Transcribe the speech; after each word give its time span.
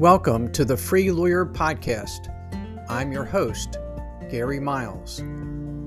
Welcome 0.00 0.50
to 0.52 0.64
the 0.64 0.78
Free 0.78 1.12
Lawyer 1.12 1.44
Podcast. 1.44 2.34
I'm 2.88 3.12
your 3.12 3.26
host, 3.26 3.76
Gary 4.30 4.58
Miles. 4.58 5.18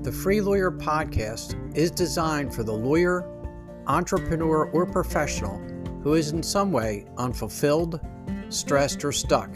The 0.02 0.12
Free 0.12 0.40
Lawyer 0.40 0.70
Podcast 0.70 1.76
is 1.76 1.90
designed 1.90 2.54
for 2.54 2.62
the 2.62 2.72
lawyer, 2.72 3.28
entrepreneur, 3.88 4.70
or 4.70 4.86
professional 4.86 5.58
who 6.04 6.14
is 6.14 6.30
in 6.30 6.44
some 6.44 6.70
way 6.70 7.06
unfulfilled, 7.18 7.98
stressed, 8.50 9.04
or 9.04 9.10
stuck 9.10 9.50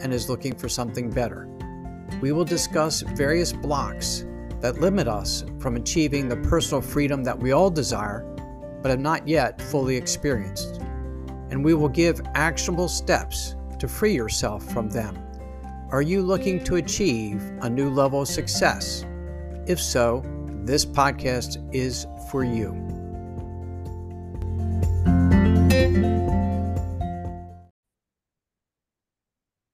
and 0.00 0.14
is 0.14 0.30
looking 0.30 0.56
for 0.56 0.70
something 0.70 1.10
better. 1.10 1.46
We 2.22 2.32
will 2.32 2.46
discuss 2.46 3.02
various 3.02 3.52
blocks 3.52 4.24
that 4.62 4.80
limit 4.80 5.06
us 5.06 5.44
from 5.58 5.76
achieving 5.76 6.30
the 6.30 6.38
personal 6.38 6.80
freedom 6.80 7.22
that 7.24 7.38
we 7.38 7.52
all 7.52 7.68
desire 7.68 8.22
but 8.80 8.88
have 8.88 9.00
not 9.00 9.28
yet 9.28 9.60
fully 9.60 9.96
experienced. 9.98 10.80
And 11.50 11.62
we 11.62 11.74
will 11.74 11.90
give 11.90 12.22
actionable 12.34 12.88
steps 12.88 13.54
to 13.78 13.88
free 13.88 14.14
yourself 14.14 14.64
from 14.64 14.88
them? 14.88 15.18
Are 15.90 16.02
you 16.02 16.22
looking 16.22 16.62
to 16.64 16.76
achieve 16.76 17.42
a 17.62 17.70
new 17.70 17.90
level 17.90 18.22
of 18.22 18.28
success? 18.28 19.04
If 19.66 19.80
so, 19.80 20.22
this 20.64 20.84
podcast 20.84 21.56
is 21.74 22.06
for 22.30 22.44
you. 22.44 22.72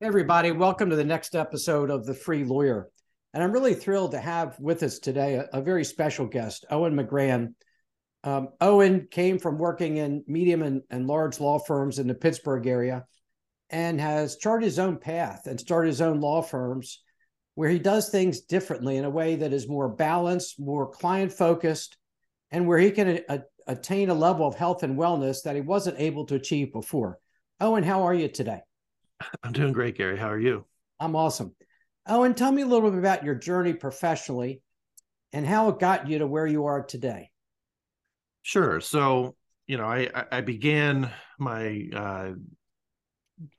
Hey 0.00 0.08
everybody, 0.08 0.52
welcome 0.52 0.90
to 0.90 0.96
the 0.96 1.04
next 1.04 1.34
episode 1.34 1.90
of 1.90 2.04
The 2.04 2.14
Free 2.14 2.44
Lawyer. 2.44 2.90
And 3.32 3.42
I'm 3.42 3.52
really 3.52 3.74
thrilled 3.74 4.12
to 4.12 4.20
have 4.20 4.58
with 4.60 4.82
us 4.82 4.98
today 5.00 5.34
a, 5.34 5.48
a 5.54 5.62
very 5.62 5.84
special 5.84 6.26
guest, 6.26 6.64
Owen 6.70 6.94
McGrann. 6.94 7.54
Um, 8.22 8.50
Owen 8.60 9.08
came 9.10 9.38
from 9.38 9.58
working 9.58 9.96
in 9.96 10.22
medium 10.28 10.62
and, 10.62 10.82
and 10.90 11.06
large 11.06 11.40
law 11.40 11.58
firms 11.58 11.98
in 11.98 12.06
the 12.06 12.14
Pittsburgh 12.14 12.66
area 12.66 13.06
and 13.70 14.00
has 14.00 14.36
charted 14.36 14.64
his 14.64 14.78
own 14.78 14.98
path 14.98 15.46
and 15.46 15.58
started 15.58 15.88
his 15.88 16.00
own 16.00 16.20
law 16.20 16.42
firms 16.42 17.02
where 17.54 17.70
he 17.70 17.78
does 17.78 18.08
things 18.08 18.40
differently 18.40 18.96
in 18.96 19.04
a 19.04 19.10
way 19.10 19.36
that 19.36 19.52
is 19.52 19.68
more 19.68 19.88
balanced, 19.88 20.58
more 20.58 20.90
client 20.90 21.32
focused, 21.32 21.96
and 22.50 22.66
where 22.66 22.78
he 22.78 22.90
can 22.90 23.20
a- 23.28 23.42
attain 23.66 24.10
a 24.10 24.14
level 24.14 24.46
of 24.46 24.56
health 24.56 24.82
and 24.82 24.98
wellness 24.98 25.42
that 25.44 25.54
he 25.54 25.60
wasn't 25.60 25.98
able 26.00 26.26
to 26.26 26.34
achieve 26.34 26.72
before. 26.72 27.18
Owen, 27.60 27.84
how 27.84 28.02
are 28.02 28.14
you 28.14 28.28
today? 28.28 28.60
I'm 29.42 29.52
doing 29.52 29.72
great, 29.72 29.96
Gary. 29.96 30.18
How 30.18 30.28
are 30.28 30.40
you? 30.40 30.64
I'm 30.98 31.16
awesome. 31.16 31.54
Owen, 32.06 32.34
tell 32.34 32.52
me 32.52 32.62
a 32.62 32.66
little 32.66 32.90
bit 32.90 32.98
about 32.98 33.24
your 33.24 33.34
journey 33.34 33.72
professionally 33.72 34.60
and 35.32 35.46
how 35.46 35.68
it 35.68 35.78
got 35.78 36.08
you 36.08 36.18
to 36.18 36.26
where 36.26 36.46
you 36.46 36.66
are 36.66 36.82
today. 36.82 37.30
Sure. 38.42 38.80
So, 38.80 39.36
you 39.66 39.78
know, 39.78 39.86
I 39.86 40.10
I 40.30 40.40
began 40.42 41.10
my 41.38 41.88
uh, 41.94 42.30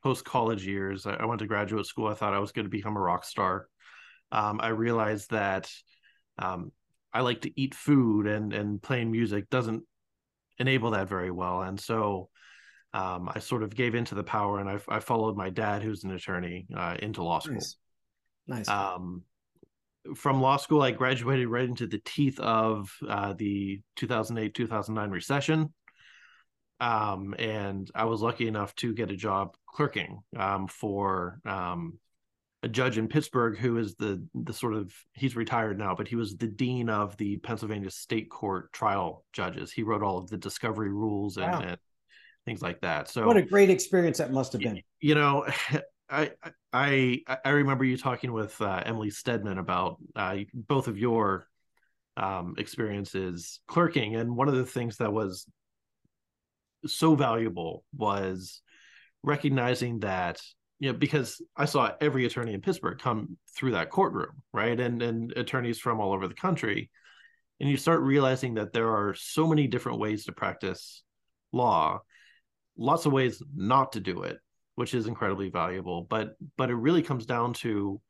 post 0.04 0.26
college 0.26 0.66
years, 0.66 1.06
I, 1.06 1.26
went 1.26 1.40
to 1.40 1.48
graduate 1.48 1.86
school. 1.86 2.08
I 2.08 2.14
thought 2.14 2.34
I 2.34 2.40
was 2.40 2.52
going 2.52 2.66
to 2.66 2.70
become 2.70 2.98
a 2.98 3.02
rock 3.02 3.26
star. 3.26 3.68
Um, 4.32 4.60
I 4.62 4.70
realized 4.70 5.32
that 5.32 5.70
um, 6.40 6.72
I 7.14 7.22
like 7.22 7.42
to 7.42 7.60
eat 7.60 7.76
food, 7.76 8.28
and 8.28 8.54
and 8.54 8.82
playing 8.82 9.12
music 9.12 9.50
doesn't 9.50 9.84
enable 10.60 10.92
that 10.92 11.10
very 11.10 11.32
well. 11.32 11.62
And 11.62 11.80
so 11.80 12.30
um, 12.94 13.30
I 13.34 13.40
sort 13.40 13.64
of 13.64 13.76
gave 13.76 13.96
into 13.96 14.16
the 14.16 14.24
power, 14.24 14.60
and 14.60 14.70
I, 14.70 14.80
I 14.88 15.00
followed 15.00 15.38
my 15.38 15.50
dad, 15.50 15.84
who's 15.84 16.04
an 16.04 16.12
attorney, 16.12 16.68
uh, 16.76 16.98
into 17.02 17.24
law 17.24 17.40
school. 17.40 17.56
Nice. 17.56 17.78
nice. 18.48 18.70
Um, 18.70 19.24
from 20.16 20.42
law 20.42 20.58
school, 20.58 20.82
I 20.82 20.92
graduated 20.92 21.48
right 21.48 21.68
into 21.68 21.88
the 21.88 22.02
teeth 22.06 22.40
of 22.40 22.90
uh, 23.08 23.34
the 23.34 23.82
2008 23.96 24.54
2009 24.54 25.10
recession 25.10 25.74
um, 26.80 27.36
and 27.40 27.90
I 27.96 28.06
was 28.06 28.22
lucky 28.22 28.48
enough 28.48 28.76
to 28.76 28.94
get 28.94 29.12
a 29.12 29.16
job 29.16 29.56
clerking 29.68 30.24
um, 30.38 30.68
for 30.68 31.40
um, 31.46 32.00
a 32.64 32.68
judge 32.68 32.98
in 32.98 33.08
Pittsburgh 33.08 33.58
who 33.58 33.78
is 33.78 33.96
the 33.96 34.26
the 34.34 34.54
sort 34.54 34.74
of 34.74 34.94
he's 35.14 35.36
retired 35.36 35.78
now, 35.78 35.96
but 35.96 36.08
he 36.08 36.16
was 36.16 36.36
the 36.36 36.48
dean 36.48 36.90
of 36.90 37.16
the 37.18 37.38
Pennsylvania 37.38 37.92
State 37.92 38.30
Court 38.30 38.74
trial 38.74 39.24
judges. 39.34 39.72
He 39.72 39.84
wrote 39.84 40.04
all 40.04 40.18
of 40.18 40.30
the 40.30 40.38
discovery 40.38 40.90
rules 40.90 41.38
and, 41.38 41.52
wow. 41.52 41.60
and 41.62 41.78
things 42.46 42.62
like 42.62 42.82
that. 42.82 43.08
So 43.08 43.26
what 43.26 43.38
a 43.38 43.42
great 43.42 43.70
experience 43.70 44.18
that 44.18 44.32
must 44.32 44.52
have 44.54 44.62
been. 44.62 44.82
You 45.00 45.16
know, 45.16 45.48
I 46.10 46.32
I 46.74 47.22
I 47.44 47.50
remember 47.50 47.86
you 47.86 47.98
talking 47.98 48.34
with 48.34 48.60
uh, 48.62 48.82
Emily 48.86 49.12
Stedman 49.12 49.58
about 49.58 49.98
uh, 50.16 50.38
both 50.54 50.88
of 50.88 50.98
your 50.98 51.48
um, 52.18 52.56
experiences 52.58 53.60
clerking, 53.68 54.16
and 54.16 54.36
one 54.36 54.48
of 54.48 54.56
the 54.56 54.66
things 54.66 54.98
that 54.98 55.14
was 55.14 55.46
so 56.88 57.16
valuable 57.16 57.84
was 57.96 58.62
recognizing 59.24 60.00
that 60.00 60.40
you 60.80 60.92
know 60.92 60.98
because 60.98 61.42
i 61.58 61.66
saw 61.66 61.92
every 62.00 62.26
attorney 62.26 62.54
in 62.54 62.62
pittsburgh 62.62 63.00
come 63.00 63.38
through 63.56 63.72
that 63.72 63.90
courtroom 63.90 64.44
right? 64.54 64.80
And 64.80 65.02
and 65.02 65.32
attorneys 65.34 65.80
from 65.80 66.00
all 66.00 66.14
over 66.14 66.28
the 66.28 66.34
country. 66.34 66.90
And 67.60 67.70
you 67.70 67.78
start 67.78 68.02
realizing 68.02 68.56
that 68.56 68.74
there 68.74 68.90
are 68.90 69.14
so 69.14 69.48
many 69.48 69.68
different 69.68 70.00
ways 70.00 70.26
to 70.26 70.32
practice 70.32 71.04
law 71.52 72.02
lots 72.78 73.06
of 73.06 73.14
ways 73.14 73.42
not 73.56 73.94
to 73.94 74.00
do 74.02 74.24
it 74.24 74.40
which 74.76 74.94
is 74.94 75.08
incredibly 75.08 75.50
valuable. 75.50 76.06
But 76.10 76.36
but 76.58 76.70
it 76.70 76.76
really 76.76 77.02
comes 77.02 77.26
down 77.26 77.54
to 77.56 78.02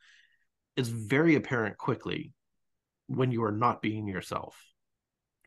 it's 0.75 0.89
very 0.89 1.35
apparent 1.35 1.77
quickly 1.77 2.33
when 3.07 3.31
you 3.31 3.43
are 3.43 3.51
not 3.51 3.81
being 3.81 4.07
yourself 4.07 4.57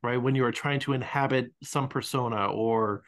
right 0.02 0.20
when 0.20 0.34
you 0.34 0.44
are 0.44 0.52
trying 0.52 0.80
to 0.80 0.92
inhabit 0.92 1.52
some 1.62 1.88
persona 1.88 2.46
or 2.46 3.02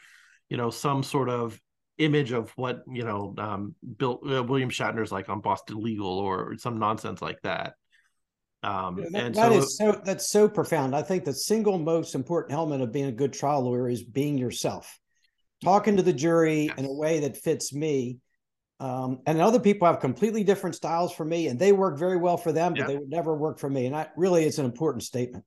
you 0.48 0.56
know 0.56 0.70
some 0.70 1.02
sort 1.02 1.28
of 1.28 1.58
image 2.00 2.32
of 2.32 2.50
what 2.56 2.82
you 2.90 3.04
know 3.04 3.34
um, 3.38 3.74
Bill 3.98 4.20
uh, 4.28 4.42
William 4.42 4.70
Shatner's 4.70 5.12
like 5.12 5.28
on 5.28 5.40
Boston 5.40 5.80
Legal 5.80 6.18
or 6.18 6.56
some 6.58 6.78
nonsense 6.78 7.22
like 7.22 7.40
that. 7.42 7.74
Um, 8.62 8.98
yeah, 8.98 9.04
that, 9.12 9.24
and 9.24 9.34
that 9.36 9.52
so, 9.52 9.58
is 9.58 9.76
so 9.76 10.00
that's 10.04 10.30
so 10.30 10.48
profound. 10.48 10.96
I 10.96 11.02
think 11.02 11.24
the 11.24 11.32
single 11.32 11.78
most 11.78 12.14
important 12.14 12.54
element 12.54 12.82
of 12.82 12.92
being 12.92 13.06
a 13.06 13.12
good 13.12 13.32
trial 13.32 13.62
lawyer 13.62 13.88
is 13.88 14.02
being 14.02 14.36
yourself, 14.38 14.98
talking 15.62 15.96
to 15.96 16.02
the 16.02 16.12
jury 16.12 16.64
yes. 16.64 16.78
in 16.78 16.84
a 16.86 16.92
way 16.92 17.20
that 17.20 17.36
fits 17.36 17.72
me. 17.72 18.18
Um, 18.80 19.20
and 19.26 19.38
other 19.42 19.60
people 19.60 19.86
have 19.86 20.00
completely 20.00 20.42
different 20.42 20.74
styles 20.74 21.12
for 21.12 21.24
me, 21.24 21.48
and 21.48 21.58
they 21.58 21.70
work 21.70 21.98
very 21.98 22.16
well 22.16 22.38
for 22.38 22.50
them, 22.50 22.72
but 22.72 22.80
yeah. 22.80 22.86
they 22.86 22.96
would 22.96 23.10
never 23.10 23.36
work 23.36 23.58
for 23.58 23.68
me. 23.68 23.84
And 23.84 23.94
that 23.94 24.12
really 24.16 24.44
is 24.44 24.58
an 24.58 24.64
important 24.64 25.02
statement. 25.02 25.44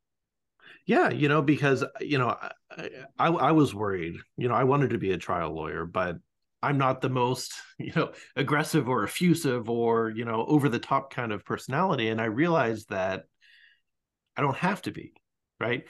Yeah, 0.85 1.09
you 1.11 1.29
know, 1.29 1.41
because 1.41 1.83
you 2.01 2.17
know, 2.17 2.29
I, 2.29 2.51
I, 3.17 3.27
I 3.27 3.51
was 3.51 3.73
worried. 3.73 4.15
You 4.37 4.49
know, 4.49 4.55
I 4.55 4.65
wanted 4.65 4.89
to 4.91 4.97
be 4.97 5.11
a 5.11 5.17
trial 5.17 5.53
lawyer, 5.53 5.85
but 5.85 6.17
I'm 6.61 6.77
not 6.77 7.01
the 7.01 7.09
most, 7.09 7.53
you 7.79 7.93
know, 7.95 8.11
aggressive 8.35 8.89
or 8.89 9.03
effusive 9.03 9.69
or 9.69 10.09
you 10.09 10.25
know 10.25 10.45
over 10.45 10.69
the 10.69 10.79
top 10.79 11.13
kind 11.13 11.31
of 11.31 11.45
personality, 11.45 12.09
and 12.09 12.19
I 12.19 12.25
realized 12.25 12.89
that 12.89 13.23
I 14.35 14.41
don't 14.41 14.57
have 14.57 14.81
to 14.83 14.91
be, 14.91 15.13
right? 15.59 15.85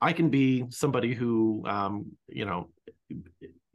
I 0.00 0.12
can 0.12 0.30
be 0.30 0.66
somebody 0.70 1.14
who, 1.14 1.64
um, 1.66 2.12
you 2.28 2.44
know, 2.46 2.70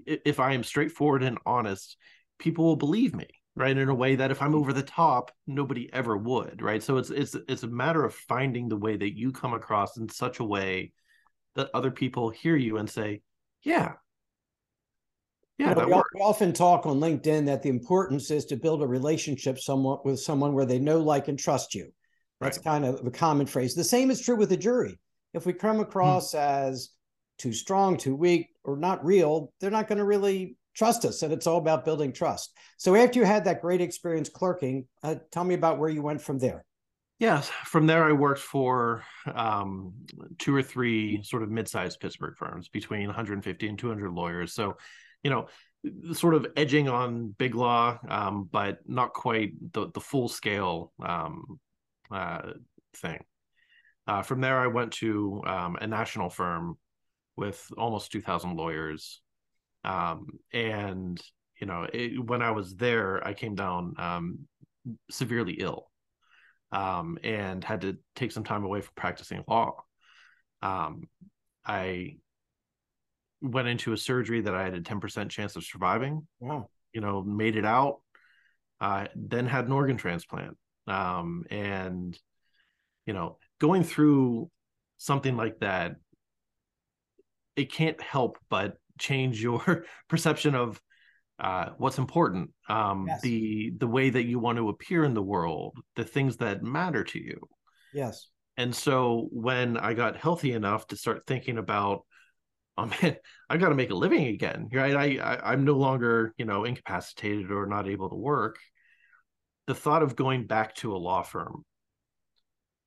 if 0.06 0.40
I 0.40 0.54
am 0.54 0.64
straightforward 0.64 1.24
and 1.24 1.38
honest, 1.46 1.98
people 2.40 2.66
will 2.66 2.75
believe 2.75 3.16
me 3.16 3.28
right 3.57 3.78
in 3.78 3.90
a 3.90 3.95
way 3.95 4.16
that 4.16 4.31
if 4.31 4.41
i'm 4.41 4.56
over 4.56 4.72
the 4.72 4.84
top 4.84 5.31
nobody 5.47 5.91
ever 5.94 6.16
would 6.16 6.62
right 6.62 6.84
so 6.84 6.97
it's 6.97 7.09
it's 7.09 7.35
it's 7.47 7.63
a 7.63 7.68
matter 7.68 8.06
of 8.06 8.13
finding 8.13 8.69
the 8.69 8.78
way 8.78 8.95
that 8.95 9.18
you 9.18 9.31
come 9.31 9.53
across 9.53 9.97
in 9.97 10.07
such 10.07 10.40
a 10.40 10.44
way 10.44 10.91
that 11.56 11.69
other 11.73 11.91
people 11.91 12.29
hear 12.29 12.56
you 12.56 12.78
and 12.78 12.90
say 12.90 13.22
yeah 13.63 13.94
yeah, 15.57 15.69
you 15.69 15.75
know, 15.90 16.03
we, 16.13 16.22
often 16.22 16.53
talk 16.53 16.85
on 16.85 17.00
LinkedIn 17.00 17.47
that 17.47 17.63
the 17.63 17.69
importance 17.69 18.29
is 18.29 18.45
to 18.45 18.56
build 18.56 18.84
a 18.84 18.88
relationship 18.88 19.57
somewhat 19.57 20.06
with 20.06 20.19
someone 20.19 20.53
where 20.53 20.68
they 20.68 20.78
know, 20.78 21.00
like, 21.00 21.29
and 21.29 21.39
trust 21.39 21.74
you. 21.74 21.91
That's 22.39 22.59
right. 22.59 22.66
kind 22.66 22.85
of 22.85 23.03
a 23.06 23.09
common 23.09 23.47
phrase. 23.47 23.74
The 23.74 23.84
same 23.84 24.12
is 24.12 24.22
true 24.22 24.35
with 24.35 24.50
the 24.50 24.57
jury. 24.57 25.00
If 25.34 25.47
we 25.47 25.53
come 25.53 25.78
hmm. 25.78 25.81
across 25.81 26.34
hmm. 26.34 26.38
as 26.38 26.89
too 27.39 27.53
strong, 27.53 27.97
too 27.97 28.16
weak, 28.16 28.50
or 28.63 28.78
not 28.78 29.03
real, 29.03 29.51
they're 29.59 29.72
not 29.72 29.88
going 29.88 29.98
to 29.98 30.06
really 30.06 30.57
trust 30.77 31.06
us 31.06 31.24
and 31.24 31.33
it's 31.33 31.47
all 31.47 31.57
about 31.57 31.83
building 31.83 32.13
trust. 32.13 32.56
So 32.77 32.95
after 32.95 33.19
you 33.19 33.25
had 33.25 33.45
that 33.45 33.62
great 33.62 33.81
experience 33.81 34.29
clerking 34.29 34.85
uh, 35.03 35.15
tell 35.31 35.44
me 35.44 35.56
about 35.56 35.79
where 35.79 35.89
you 35.89 36.01
went 36.01 36.21
from 36.21 36.38
there. 36.38 36.63
Yes 37.19 37.50
from 37.65 37.88
there 37.88 38.03
i 38.03 38.12
worked 38.12 38.39
for 38.39 39.03
um, 39.33 39.94
two 40.38 40.56
or 40.56 40.62
three 40.62 41.24
sort 41.24 41.41
of 41.41 41.50
mid-sized 41.50 42.00
pittsburgh 42.00 42.35
firms 42.38 42.69
between 42.69 43.07
150 43.07 43.68
and 43.68 43.79
200 43.79 44.12
lawyers. 44.12 44.53
So 44.53 44.77
you 45.24 45.31
know 45.31 45.47
sort 46.13 46.35
of 46.35 46.45
edging 46.56 46.89
on 46.89 47.29
big 47.38 47.56
law 47.56 47.97
um, 48.07 48.47
but 48.51 48.79
not 48.85 49.13
quite 49.13 49.53
the, 49.74 49.89
the 49.94 50.01
full 50.01 50.27
scale 50.27 50.91
um, 51.03 51.59
uh, 52.12 52.53
thing. 52.97 53.19
Uh, 54.06 54.21
from 54.21 54.41
there 54.41 54.59
i 54.59 54.68
went 54.68 54.91
to 54.94 55.41
um, 55.47 55.75
a 55.81 55.88
national 55.88 56.29
firm 56.29 56.77
with 57.35 57.65
almost 57.77 58.12
2000 58.12 58.56
lawyers 58.56 59.21
um, 59.88 60.28
and 60.54 61.19
you 61.60 61.68
know 61.68 61.88
it, 61.92 62.24
when 62.24 62.42
i 62.42 62.51
was 62.51 62.75
there 62.75 63.25
i 63.25 63.34
came 63.34 63.56
down 63.56 63.94
um, 63.98 64.39
severely 65.10 65.54
ill 65.54 65.89
um, 66.72 67.18
and 67.24 67.63
had 67.63 67.81
to 67.81 67.98
take 68.16 68.31
some 68.31 68.44
time 68.44 68.66
away 68.66 68.81
from 68.81 68.92
practicing 68.95 69.44
law. 69.48 69.75
Um, 70.62 71.04
i 71.66 72.18
went 73.42 73.68
into 73.68 73.94
a 73.94 73.98
surgery 73.98 74.42
that 74.42 74.56
i 74.56 74.63
had 74.63 74.74
a 74.74 74.81
10% 74.81 75.30
chance 75.30 75.56
of 75.56 75.63
surviving 75.63 76.28
wow. 76.39 76.69
you 76.94 77.01
know 77.01 77.24
made 77.24 77.56
it 77.56 77.66
out. 77.66 78.01
I 78.80 79.10
then 79.16 79.48
had 79.48 79.66
an 79.66 79.72
organ 79.72 79.98
transplant. 79.98 80.57
Um, 80.88 81.45
and, 81.50 82.18
you 83.06 83.13
know, 83.13 83.38
going 83.60 83.84
through 83.84 84.50
something 84.98 85.36
like 85.36 85.60
that, 85.60 85.95
it 87.56 87.72
can't 87.72 88.00
help 88.01 88.38
but 88.50 88.78
change 88.98 89.42
your 89.42 89.86
perception 90.10 90.56
of 90.56 90.82
uh, 91.40 91.70
what's 91.78 92.00
important, 92.00 92.52
um, 92.68 93.06
yes. 93.08 93.22
the 93.22 93.72
the 93.78 93.88
way 93.88 94.10
that 94.10 94.26
you 94.26 94.40
want 94.40 94.58
to 94.58 94.70
appear 94.70 95.04
in 95.04 95.14
the 95.14 95.22
world, 95.22 95.78
the 95.96 96.04
things 96.04 96.38
that 96.38 96.64
matter 96.64 97.04
to 97.04 97.20
you. 97.20 97.40
Yes. 97.94 98.30
And 98.58 98.76
so 98.76 99.28
when 99.32 99.78
I 99.78 99.94
got 99.94 100.18
healthy 100.18 100.54
enough 100.54 100.88
to 100.88 100.98
start 100.98 101.28
thinking 101.28 101.60
about, 101.60 102.06
oh 102.76 102.86
man, 103.02 103.18
I 103.50 103.58
got 103.58 103.70
to 103.70 103.76
make 103.76 103.92
a 103.92 103.96
living 103.96 104.28
again, 104.28 104.70
right? 104.74 104.96
I, 104.96 105.06
I 105.24 105.52
I'm 105.52 105.64
no 105.64 105.74
longer 105.74 106.34
you 106.38 106.46
know 106.46 106.64
incapacitated 106.64 107.52
or 107.52 107.68
not 107.68 107.88
able 107.88 108.10
to 108.10 108.16
work. 108.16 108.58
The 109.68 109.76
thought 109.76 110.02
of 110.02 110.16
going 110.16 110.48
back 110.48 110.76
to 110.76 110.96
a 110.96 110.98
law 110.98 111.22
firm 111.22 111.64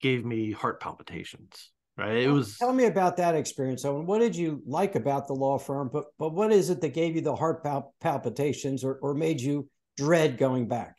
gave 0.00 0.24
me 0.24 0.50
heart 0.50 0.80
palpitations 0.80 1.70
right? 2.00 2.22
It 2.22 2.30
was 2.30 2.56
tell 2.58 2.72
me 2.72 2.86
about 2.86 3.16
that 3.18 3.34
experience. 3.34 3.84
Owen. 3.84 4.06
what 4.06 4.18
did 4.18 4.34
you 4.34 4.62
like 4.66 4.94
about 4.94 5.26
the 5.26 5.34
law 5.34 5.58
firm? 5.58 5.90
But 5.92 6.06
but 6.18 6.34
what 6.34 6.52
is 6.52 6.70
it 6.70 6.80
that 6.80 6.94
gave 6.94 7.14
you 7.14 7.20
the 7.20 7.36
heart 7.36 7.62
pal- 7.62 7.94
palpitations 8.00 8.82
or, 8.84 8.94
or 9.02 9.14
made 9.14 9.40
you 9.40 9.68
dread 9.96 10.38
going 10.38 10.66
back? 10.68 10.96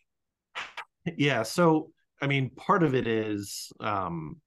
Yeah 1.17 1.43
so 1.43 1.89
i 2.21 2.27
mean 2.27 2.51
part 2.51 2.83
of 2.83 2.93
it 2.93 3.07
is 3.07 3.71
um 3.79 4.39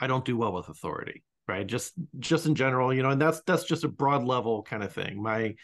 i 0.00 0.06
don't 0.06 0.24
do 0.24 0.38
well 0.38 0.54
with 0.54 0.70
authority 0.70 1.22
right? 1.48 1.66
Just 1.66 1.94
just 2.18 2.46
in 2.46 2.54
general 2.54 2.92
you 2.92 3.02
know 3.02 3.10
and 3.10 3.20
that's 3.20 3.40
that's 3.46 3.64
just 3.64 3.82
a 3.82 3.88
broad 3.88 4.22
level 4.22 4.62
kind 4.62 4.82
of 4.84 4.92
thing. 4.92 5.20
My 5.20 5.54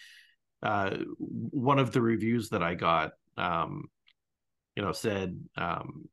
uh 0.62 0.96
one 1.18 1.78
of 1.78 1.92
the 1.92 2.00
reviews 2.00 2.48
that 2.48 2.62
i 2.62 2.74
got 2.74 3.12
um 3.36 3.84
you 4.74 4.82
know 4.82 4.92
said 4.92 5.38
um 5.58 6.08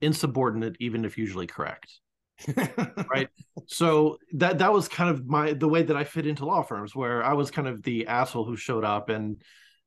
insubordinate 0.00 0.76
even 0.80 1.04
if 1.04 1.16
usually 1.16 1.46
correct 1.46 2.00
right. 3.10 3.28
So 3.66 4.18
that 4.34 4.58
that 4.58 4.72
was 4.72 4.88
kind 4.88 5.10
of 5.10 5.26
my 5.26 5.52
the 5.52 5.68
way 5.68 5.82
that 5.82 5.96
i 5.96 6.04
fit 6.04 6.26
into 6.26 6.46
law 6.46 6.62
firms 6.62 6.94
where 6.94 7.22
i 7.22 7.34
was 7.34 7.50
kind 7.50 7.68
of 7.68 7.82
the 7.82 8.06
asshole 8.06 8.44
who 8.44 8.56
showed 8.56 8.84
up 8.84 9.08
and 9.08 9.42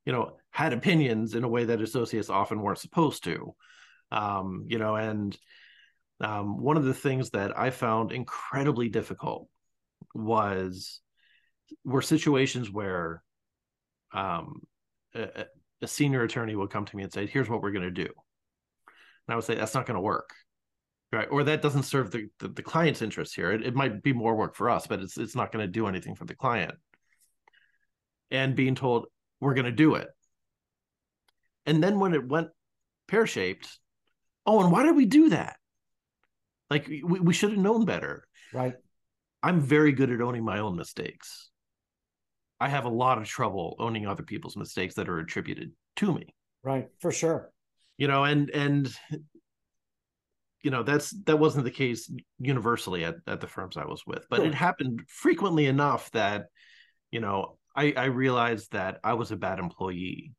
you 0.06 0.12
know 0.12 0.36
had 0.50 0.72
opinions 0.72 1.34
in 1.34 1.44
a 1.44 1.48
way 1.48 1.64
that 1.64 1.80
associates 1.80 2.30
often 2.30 2.60
weren't 2.60 2.78
supposed 2.78 3.24
to. 3.24 3.54
Um 4.12 4.66
you 4.68 4.78
know 4.78 4.94
and 4.96 5.36
um 6.20 6.58
one 6.58 6.76
of 6.76 6.84
the 6.84 6.94
things 6.94 7.30
that 7.30 7.58
i 7.58 7.70
found 7.70 8.12
incredibly 8.12 8.88
difficult 8.88 9.48
was 10.14 11.00
were 11.84 12.02
situations 12.02 12.70
where 12.70 13.22
um 14.12 14.60
a, 15.14 15.46
a 15.82 15.88
senior 15.88 16.22
attorney 16.22 16.54
would 16.54 16.70
come 16.70 16.84
to 16.84 16.96
me 16.96 17.02
and 17.02 17.12
say 17.12 17.26
here's 17.26 17.48
what 17.48 17.62
we're 17.62 17.72
going 17.72 17.82
to 17.82 17.90
do. 17.90 18.02
And 18.06 19.32
i 19.32 19.34
would 19.34 19.44
say 19.44 19.54
that's 19.54 19.74
not 19.74 19.86
going 19.86 19.96
to 19.96 20.00
work 20.00 20.30
right 21.14 21.28
or 21.30 21.44
that 21.44 21.62
doesn't 21.62 21.84
serve 21.84 22.10
the, 22.10 22.28
the, 22.38 22.48
the 22.48 22.62
client's 22.62 23.02
interest 23.02 23.34
here. 23.34 23.52
It, 23.52 23.66
it 23.66 23.74
might 23.74 24.02
be 24.02 24.12
more 24.12 24.34
work 24.34 24.54
for 24.54 24.70
us 24.70 24.86
but 24.86 25.00
it's 25.00 25.16
it's 25.16 25.36
not 25.36 25.52
going 25.52 25.64
to 25.64 25.70
do 25.70 25.86
anything 25.86 26.14
for 26.14 26.24
the 26.24 26.34
client. 26.34 26.74
And 28.30 28.56
being 28.56 28.74
told 28.74 29.06
we're 29.40 29.54
going 29.54 29.66
to 29.66 29.72
do 29.72 29.94
it. 29.94 30.08
And 31.66 31.82
then 31.82 31.98
when 31.98 32.14
it 32.14 32.28
went 32.28 32.48
pear-shaped 33.08 33.78
oh 34.46 34.60
and 34.60 34.72
why 34.72 34.82
did 34.82 34.96
we 34.96 35.06
do 35.06 35.30
that? 35.30 35.56
Like 36.70 36.88
we, 36.88 37.02
we 37.02 37.34
should 37.34 37.50
have 37.50 37.58
known 37.58 37.84
better. 37.84 38.26
Right. 38.52 38.74
I'm 39.42 39.60
very 39.60 39.92
good 39.92 40.10
at 40.10 40.20
owning 40.20 40.44
my 40.44 40.60
own 40.60 40.76
mistakes. 40.76 41.50
I 42.60 42.68
have 42.68 42.86
a 42.86 42.90
lot 42.90 43.18
of 43.18 43.26
trouble 43.26 43.76
owning 43.78 44.06
other 44.06 44.22
people's 44.22 44.56
mistakes 44.56 44.94
that 44.94 45.08
are 45.08 45.18
attributed 45.18 45.72
to 45.96 46.12
me. 46.14 46.34
Right 46.62 46.88
for 47.00 47.12
sure. 47.12 47.52
You 47.98 48.08
know 48.08 48.24
and 48.24 48.50
and 48.50 48.92
you 50.64 50.70
know 50.70 50.82
that's 50.82 51.10
that 51.26 51.38
wasn't 51.38 51.62
the 51.62 51.70
case 51.70 52.10
universally 52.40 53.04
at, 53.04 53.16
at 53.26 53.40
the 53.40 53.46
firms 53.46 53.76
i 53.76 53.84
was 53.84 54.02
with 54.06 54.26
but 54.30 54.38
sure. 54.38 54.46
it 54.46 54.54
happened 54.54 55.02
frequently 55.06 55.66
enough 55.66 56.10
that 56.12 56.46
you 57.12 57.20
know 57.20 57.56
i 57.76 57.92
i 57.96 58.06
realized 58.06 58.72
that 58.72 58.98
i 59.04 59.12
was 59.12 59.30
a 59.30 59.36
bad 59.36 59.58
employee 59.58 60.32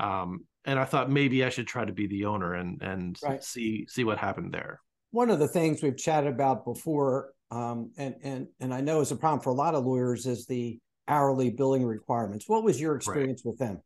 um 0.00 0.40
and 0.64 0.78
i 0.78 0.84
thought 0.84 1.10
maybe 1.10 1.44
i 1.44 1.48
should 1.48 1.66
try 1.66 1.84
to 1.84 1.92
be 1.92 2.08
the 2.08 2.26
owner 2.26 2.54
and 2.54 2.82
and 2.82 3.18
right. 3.22 3.42
see 3.42 3.86
see 3.88 4.04
what 4.04 4.18
happened 4.18 4.52
there 4.52 4.80
one 5.12 5.30
of 5.30 5.38
the 5.38 5.48
things 5.48 5.82
we've 5.82 5.96
chatted 5.96 6.32
about 6.32 6.64
before 6.64 7.30
um 7.52 7.92
and 7.96 8.16
and 8.24 8.48
and 8.60 8.74
i 8.74 8.80
know 8.80 9.00
is 9.00 9.12
a 9.12 9.16
problem 9.16 9.40
for 9.40 9.50
a 9.50 9.54
lot 9.54 9.76
of 9.76 9.86
lawyers 9.86 10.26
is 10.26 10.44
the 10.46 10.78
hourly 11.06 11.50
billing 11.50 11.84
requirements 11.84 12.48
what 12.48 12.64
was 12.64 12.80
your 12.80 12.96
experience 12.96 13.42
right. 13.44 13.50
with 13.52 13.58
them 13.58 13.80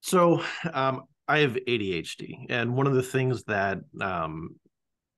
so 0.00 0.42
um 0.72 1.04
I 1.26 1.38
have 1.38 1.56
ADHD, 1.56 2.46
and 2.50 2.76
one 2.76 2.86
of 2.86 2.94
the 2.94 3.02
things 3.02 3.44
that 3.44 3.78
um, 4.00 4.56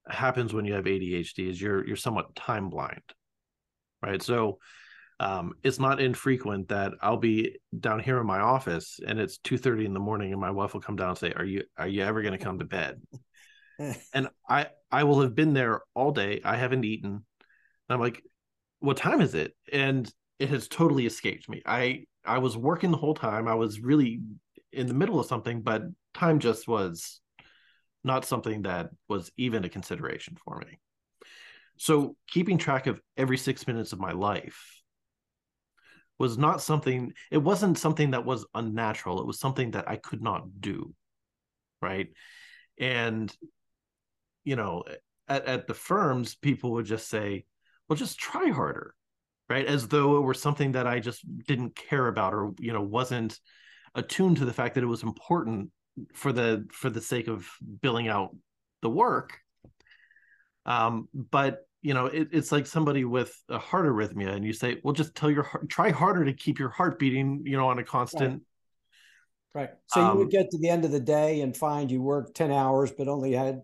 happens 0.09 0.55
when 0.55 0.65
you 0.65 0.75
have 0.75 0.85
ADHD 0.85 1.49
is 1.49 1.61
you're 1.61 1.87
you're 1.87 1.97
somewhat 1.97 2.35
time 2.37 2.71
blind, 2.71 3.03
right? 4.03 4.23
So 4.23 4.59
um, 5.19 5.55
it's 5.63 5.81
not 5.81 6.01
infrequent 6.01 6.69
that 6.69 6.93
I'll 7.01 7.17
be 7.17 7.57
down 7.79 8.01
here 8.01 8.21
in 8.21 8.27
my 8.27 8.39
office 8.39 9.01
and 9.07 9.19
it's 9.19 9.39
two 9.39 9.59
thirty 9.59 9.85
in 9.85 9.95
the 9.95 10.01
morning, 10.01 10.33
and 10.33 10.41
my 10.41 10.51
wife 10.51 10.75
will 10.75 10.81
come 10.81 10.97
down 10.97 11.11
and 11.11 11.19
say, 11.19 11.33
"Are 11.33 11.45
you 11.45 11.65
are 11.77 11.89
you 11.89 12.03
ever 12.03 12.23
going 12.23 12.39
to 12.39 12.45
come 12.45 12.59
to 12.59 12.65
bed?" 12.65 13.01
and 14.15 14.29
I 14.49 14.69
I 14.91 15.05
will 15.05 15.23
have 15.23 15.35
been 15.35 15.55
there 15.55 15.83
all 15.95 16.13
day. 16.13 16.41
I 16.45 16.57
haven't 16.57 16.85
eaten. 16.85 17.11
And 17.11 17.25
I'm 17.95 18.01
like, 18.01 18.23
"What 18.79 18.97
time 18.97 19.21
is 19.21 19.35
it?" 19.35 19.57
And 19.73 20.13
it 20.39 20.51
has 20.51 20.69
totally 20.69 21.07
escaped 21.07 21.49
me. 21.49 21.63
I 21.67 22.05
I 22.25 22.39
was 22.39 22.57
working 22.57 22.91
the 22.91 22.97
whole 22.97 23.15
time. 23.15 23.49
I 23.49 23.55
was 23.55 23.81
really 23.81 24.21
in 24.77 24.87
the 24.87 24.95
middle 24.95 25.19
of 25.19 25.27
something, 25.27 25.63
but 25.63 25.83
time 26.15 26.39
just 26.39 26.69
was 26.69 27.21
not 28.05 28.25
something 28.25 28.63
that 28.63 28.91
was 29.09 29.33
even 29.37 29.65
a 29.65 29.69
consideration 29.69 30.37
for 30.45 30.59
me. 30.59 30.79
So 31.79 32.17
keeping 32.29 32.59
track 32.59 32.87
of 32.87 33.01
every 33.17 33.37
six 33.37 33.67
minutes 33.67 33.93
of 33.93 33.99
my 33.99 34.13
life 34.13 34.83
was 36.19 36.39
not 36.39 36.63
something, 36.63 37.13
it 37.31 37.39
wasn't 37.39 37.79
something 37.79 38.13
that 38.13 38.25
was 38.25 38.47
unnatural. 38.55 39.21
It 39.21 39.27
was 39.27 39.39
something 39.39 39.73
that 39.73 39.89
I 39.89 39.97
could 39.97 40.23
not 40.23 40.61
do. 40.61 40.95
Right. 41.83 42.09
And, 42.79 43.35
you 44.45 44.57
know, 44.57 44.85
at, 45.29 45.47
at 45.47 45.67
the 45.67 45.75
firms, 45.75 46.35
people 46.35 46.73
would 46.73 46.87
just 46.87 47.09
say, 47.09 47.45
well, 47.89 47.97
just 47.97 48.19
try 48.19 48.51
harder. 48.51 48.95
Right. 49.49 49.67
As 49.67 49.89
though 49.89 50.17
it 50.17 50.23
were 50.23 50.35
something 50.35 50.73
that 50.73 50.87
I 50.87 51.01
just 51.01 51.25
didn't 51.47 51.77
care 51.77 52.09
about 52.09 52.35
or, 52.35 52.53
you 52.59 52.73
know, 52.73 52.83
wasn't 52.83 53.39
attuned 53.97 54.37
to 54.37 54.45
the 54.45 54.53
fact 54.53 54.77
that 54.77 54.85
it 54.85 54.89
was 54.89 55.03
important 55.03 55.71
for 56.13 56.33
the 56.33 56.67
for 56.71 56.91
the 56.91 57.01
sake 57.01 57.27
of 57.27 57.49
billing 57.81 58.07
out 58.07 58.37
the 58.83 58.91
work. 58.91 59.41
Um 60.65 61.09
but 61.15 61.67
you 61.83 61.95
know 61.95 62.07
it, 62.07 62.29
it's 62.33 62.53
like 62.53 62.67
somebody 62.67 63.05
with 63.05 63.35
a 63.49 63.59
heart 63.59 63.87
arrhythmia 63.87 64.35
and 64.35 64.45
you 64.45 64.53
say 64.53 64.79
well 64.85 64.93
just 64.93 65.15
tell 65.15 65.31
your 65.31 65.45
heart 65.45 65.69
try 65.69 65.91
harder 65.91 66.25
to 66.25 66.33
keep 66.33 66.59
your 66.59 66.69
heart 66.69 66.99
beating 66.99 67.43
you 67.45 67.57
know 67.57 67.69
on 67.69 67.79
a 67.79 67.85
constant. 67.85 68.43
Right, 69.55 69.63
right. 69.63 69.71
so 69.87 70.03
um, 70.03 70.13
you 70.13 70.19
would 70.19 70.25
um, 70.25 70.31
get 70.31 70.51
to 70.51 70.59
the 70.59 70.69
end 70.69 70.85
of 70.85 70.91
the 70.91 71.01
day 71.01 71.41
and 71.41 71.57
find 71.57 71.91
you 71.91 72.03
worked 72.03 72.37
10 72.37 72.53
hours 72.53 72.93
but 72.93 73.09
only 73.09 73.33
had 73.33 73.63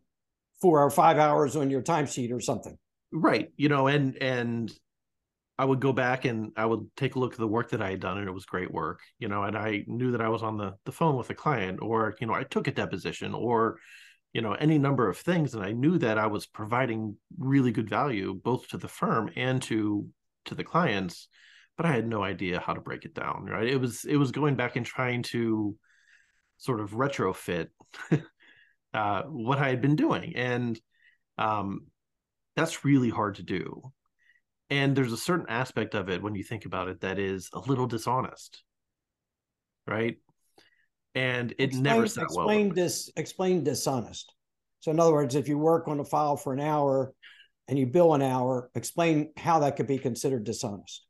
four 0.60 0.82
or 0.82 0.90
five 0.90 1.18
hours 1.18 1.56
on 1.56 1.68
your 1.68 1.82
timesheet 1.82 2.32
or 2.32 2.40
something. 2.40 2.78
Right. 3.12 3.50
You 3.56 3.68
know 3.68 3.88
and 3.88 4.16
and 4.22 4.72
I 5.59 5.64
would 5.64 5.80
go 5.80 5.92
back 5.92 6.25
and 6.25 6.52
I 6.56 6.64
would 6.64 6.88
take 6.97 7.14
a 7.14 7.18
look 7.18 7.35
at 7.35 7.38
the 7.38 7.47
work 7.47 7.71
that 7.71 7.82
I 7.82 7.90
had 7.90 8.00
done, 8.00 8.18
and 8.18 8.28
it 8.28 8.32
was 8.32 8.47
great 8.47 8.73
work, 8.73 9.00
you 9.18 9.28
know. 9.28 9.42
And 9.44 9.56
I 9.56 9.85
knew 9.87 10.12
that 10.12 10.23
I 10.23 10.28
was 10.28 10.42
on 10.42 10.56
the 10.56 10.75
the 10.85 10.92
phone 10.92 11.16
with 11.16 11.30
a 11.30 11.35
client, 11.35 11.80
or 11.82 12.14
you 12.21 12.26
know, 12.26 12.35
I 12.35 12.44
took 12.44 12.68
a 12.68 12.73
deposition, 12.73 13.35
or 13.35 13.78
you 14.32 14.40
know, 14.40 14.54
any 14.54 14.78
number 14.78 15.09
of 15.09 15.18
things, 15.18 15.54
and 15.54 15.62
I 15.62 15.73
knew 15.73 15.99
that 15.99 16.18
I 16.18 16.26
was 16.26 16.47
providing 16.47 17.16
really 17.38 17.71
good 17.71 17.88
value 17.88 18.35
both 18.35 18.68
to 18.68 18.78
the 18.78 18.88
firm 18.88 19.30
and 19.37 19.61
to 19.62 20.09
to 20.47 20.54
the 20.54 20.64
clients, 20.64 21.28
but 21.76 21.87
I 21.87 21.92
had 21.92 22.09
no 22.09 22.23
idea 22.23 22.61
how 22.61 22.73
to 22.75 22.80
break 22.80 23.04
it 23.04 23.14
down. 23.14 23.44
Right? 23.44 23.68
It 23.68 23.80
was 23.80 24.04
it 24.04 24.16
was 24.16 24.32
going 24.32 24.56
back 24.56 24.76
and 24.76 24.87
trying 24.87 25.23
to 25.25 25.76
sort 26.56 26.80
of 26.80 26.92
retrofit 26.92 27.68
uh, 28.94 29.23
what 29.25 29.59
I 29.59 29.68
had 29.68 29.82
been 29.82 29.97
doing, 29.97 30.35
and 30.35 30.80
um, 31.37 31.88
that's 32.56 32.85
really 32.87 33.11
hard 33.11 33.35
to 33.37 33.42
do 33.42 33.92
and 34.73 34.97
there's 34.97 35.12
a 35.12 35.17
certain 35.17 35.47
aspect 35.49 35.95
of 35.95 36.09
it 36.09 36.23
when 36.23 36.35
you 36.35 36.43
think 36.43 36.64
about 36.64 36.88
it 36.88 37.00
that 37.00 37.19
is 37.19 37.49
a 37.52 37.61
little 37.61 37.87
dishonest 37.87 38.62
right? 39.87 40.17
And 41.14 41.52
it 41.52 41.64
explain, 41.64 41.83
never 41.83 42.07
sat 42.07 42.25
explain 42.25 42.69
well 42.69 42.75
dis, 42.75 43.11
explain 43.17 43.64
dishonest. 43.64 44.33
So 44.81 44.91
in 44.91 44.99
other 44.99 45.12
words 45.12 45.35
if 45.35 45.49
you 45.49 45.59
work 45.59 45.88
on 45.88 46.00
a 46.00 46.05
file 46.05 46.37
for 46.37 46.52
an 46.52 46.61
hour 46.61 47.12
and 47.69 47.79
you 47.79 47.87
bill 47.87 48.14
an 48.14 48.23
hour 48.23 48.71
explain 48.75 49.31
how 49.37 49.61
that 49.61 49.76
could 49.76 49.87
be 49.87 49.99
considered 49.99 50.45
dishonest. 50.45 51.07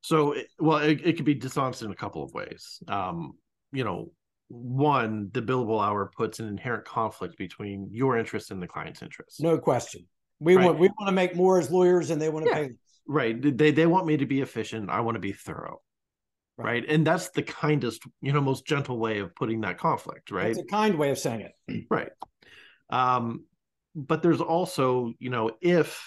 So 0.00 0.34
well 0.58 0.78
it, 0.78 1.00
it 1.04 1.16
could 1.16 1.24
be 1.24 1.34
dishonest 1.34 1.82
in 1.82 1.90
a 1.90 1.96
couple 1.96 2.22
of 2.22 2.32
ways. 2.32 2.82
Um, 2.88 3.34
you 3.72 3.84
know 3.84 4.12
one 4.48 5.28
the 5.32 5.42
billable 5.42 5.84
hour 5.84 6.10
puts 6.16 6.40
an 6.40 6.48
inherent 6.48 6.84
conflict 6.84 7.36
between 7.36 7.88
your 7.90 8.16
interest 8.16 8.50
and 8.50 8.62
the 8.62 8.66
client's 8.66 9.02
interest. 9.02 9.40
No 9.40 9.58
question. 9.58 10.06
We 10.40 10.56
right? 10.56 10.66
want 10.66 10.78
we 10.78 10.88
want 10.88 11.08
to 11.08 11.12
make 11.12 11.36
more 11.36 11.58
as 11.58 11.70
lawyers 11.70 12.10
and 12.10 12.20
they 12.20 12.28
want 12.28 12.46
to 12.46 12.50
yeah. 12.50 12.66
pay 12.66 12.70
right. 13.08 13.40
They 13.40 13.72
they 13.72 13.86
want 13.86 14.06
me 14.06 14.18
to 14.18 14.26
be 14.26 14.40
efficient. 14.40 14.90
I 14.90 15.00
want 15.00 15.16
to 15.16 15.20
be 15.20 15.32
thorough. 15.32 15.80
Right. 16.56 16.66
right. 16.66 16.84
and 16.88 17.06
that's 17.06 17.28
the 17.30 17.44
kindest 17.44 18.02
you 18.20 18.32
know 18.32 18.40
most 18.40 18.66
gentle 18.66 18.98
way 18.98 19.20
of 19.20 19.32
putting 19.36 19.60
that 19.60 19.78
conflict 19.78 20.32
right? 20.32 20.50
It's 20.50 20.58
a 20.58 20.64
kind 20.64 20.98
way 20.98 21.10
of 21.10 21.18
saying 21.18 21.42
it. 21.42 21.86
Right. 21.90 22.10
Um 22.90 23.44
but 23.94 24.22
there's 24.22 24.40
also 24.40 25.12
you 25.18 25.30
know 25.30 25.52
if 25.60 26.02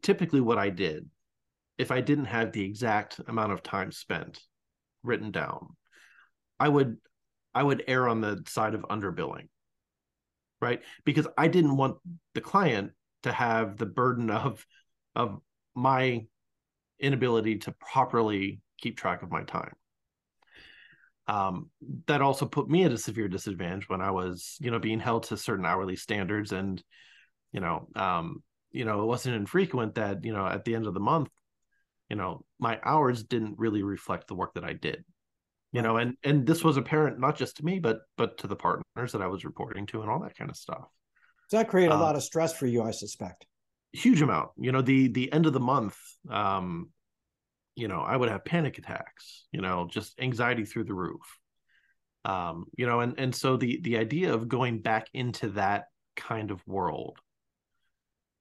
typically 0.00 0.40
what 0.40 0.58
i 0.58 0.70
did 0.70 1.08
if 1.78 1.90
i 1.90 2.00
didn't 2.00 2.24
have 2.24 2.52
the 2.52 2.64
exact 2.64 3.20
amount 3.28 3.52
of 3.52 3.62
time 3.62 3.92
spent 3.92 4.40
written 5.02 5.30
down 5.30 5.76
i 6.58 6.68
would 6.68 6.96
i 7.54 7.62
would 7.62 7.84
err 7.86 8.08
on 8.08 8.20
the 8.20 8.42
side 8.46 8.74
of 8.74 8.82
underbilling. 8.82 9.48
Right? 10.60 10.82
Because 11.04 11.26
i 11.36 11.48
didn't 11.48 11.76
want 11.76 11.98
the 12.34 12.40
client 12.40 12.92
to 13.24 13.32
have 13.32 13.76
the 13.76 13.86
burden 13.86 14.30
of 14.44 14.64
of 15.14 15.40
my 15.74 16.26
inability 16.98 17.58
to 17.58 17.72
properly 17.72 18.60
keep 18.78 18.96
track 18.96 19.22
of 19.22 19.30
my 19.30 19.42
time. 19.42 19.74
Um, 21.28 21.70
that 22.06 22.20
also 22.20 22.46
put 22.46 22.68
me 22.68 22.84
at 22.84 22.92
a 22.92 22.98
severe 22.98 23.28
disadvantage 23.28 23.88
when 23.88 24.00
i 24.00 24.10
was 24.10 24.56
you 24.60 24.72
know 24.72 24.80
being 24.80 24.98
held 24.98 25.22
to 25.24 25.36
certain 25.36 25.64
hourly 25.64 25.94
standards 25.94 26.50
and 26.50 26.82
you 27.52 27.60
know 27.60 27.86
um, 27.94 28.42
you 28.72 28.84
know 28.84 29.02
it 29.02 29.06
wasn't 29.06 29.36
infrequent 29.36 29.94
that 29.94 30.24
you 30.24 30.32
know 30.32 30.44
at 30.44 30.64
the 30.64 30.74
end 30.74 30.88
of 30.88 30.94
the 30.94 31.00
month 31.00 31.28
you 32.10 32.16
know 32.16 32.44
my 32.58 32.80
hours 32.84 33.22
didn't 33.22 33.56
really 33.56 33.84
reflect 33.84 34.26
the 34.26 34.34
work 34.34 34.52
that 34.54 34.64
i 34.64 34.72
did 34.72 35.04
you 35.70 35.80
know 35.80 35.96
and 35.96 36.16
and 36.24 36.44
this 36.44 36.64
was 36.64 36.76
apparent 36.76 37.20
not 37.20 37.36
just 37.36 37.58
to 37.58 37.64
me 37.64 37.78
but 37.78 38.00
but 38.16 38.36
to 38.38 38.48
the 38.48 38.56
partners 38.56 39.12
that 39.12 39.22
i 39.22 39.26
was 39.28 39.44
reporting 39.44 39.86
to 39.86 40.02
and 40.02 40.10
all 40.10 40.20
that 40.20 40.36
kind 40.36 40.50
of 40.50 40.56
stuff. 40.56 40.84
So 41.48 41.58
that 41.58 41.68
created 41.68 41.92
a 41.92 41.96
uh, 41.96 42.00
lot 42.00 42.16
of 42.16 42.24
stress 42.24 42.52
for 42.52 42.66
you 42.66 42.82
i 42.82 42.90
suspect 42.90 43.46
huge 43.92 44.22
amount. 44.22 44.50
You 44.58 44.72
know 44.72 44.82
the 44.82 45.08
the 45.08 45.32
end 45.32 45.46
of 45.46 45.52
the 45.52 45.60
month 45.60 45.96
um 46.30 46.90
you 47.74 47.88
know 47.88 48.00
i 48.00 48.16
would 48.16 48.28
have 48.28 48.44
panic 48.44 48.78
attacks 48.78 49.46
you 49.50 49.60
know 49.60 49.88
just 49.90 50.18
anxiety 50.20 50.64
through 50.64 50.84
the 50.84 50.94
roof. 50.94 51.38
Um 52.24 52.66
you 52.76 52.86
know 52.86 53.00
and 53.00 53.14
and 53.18 53.34
so 53.34 53.56
the 53.56 53.80
the 53.82 53.98
idea 53.98 54.32
of 54.32 54.48
going 54.48 54.80
back 54.80 55.08
into 55.12 55.48
that 55.50 55.86
kind 56.16 56.50
of 56.50 56.66
world 56.66 57.18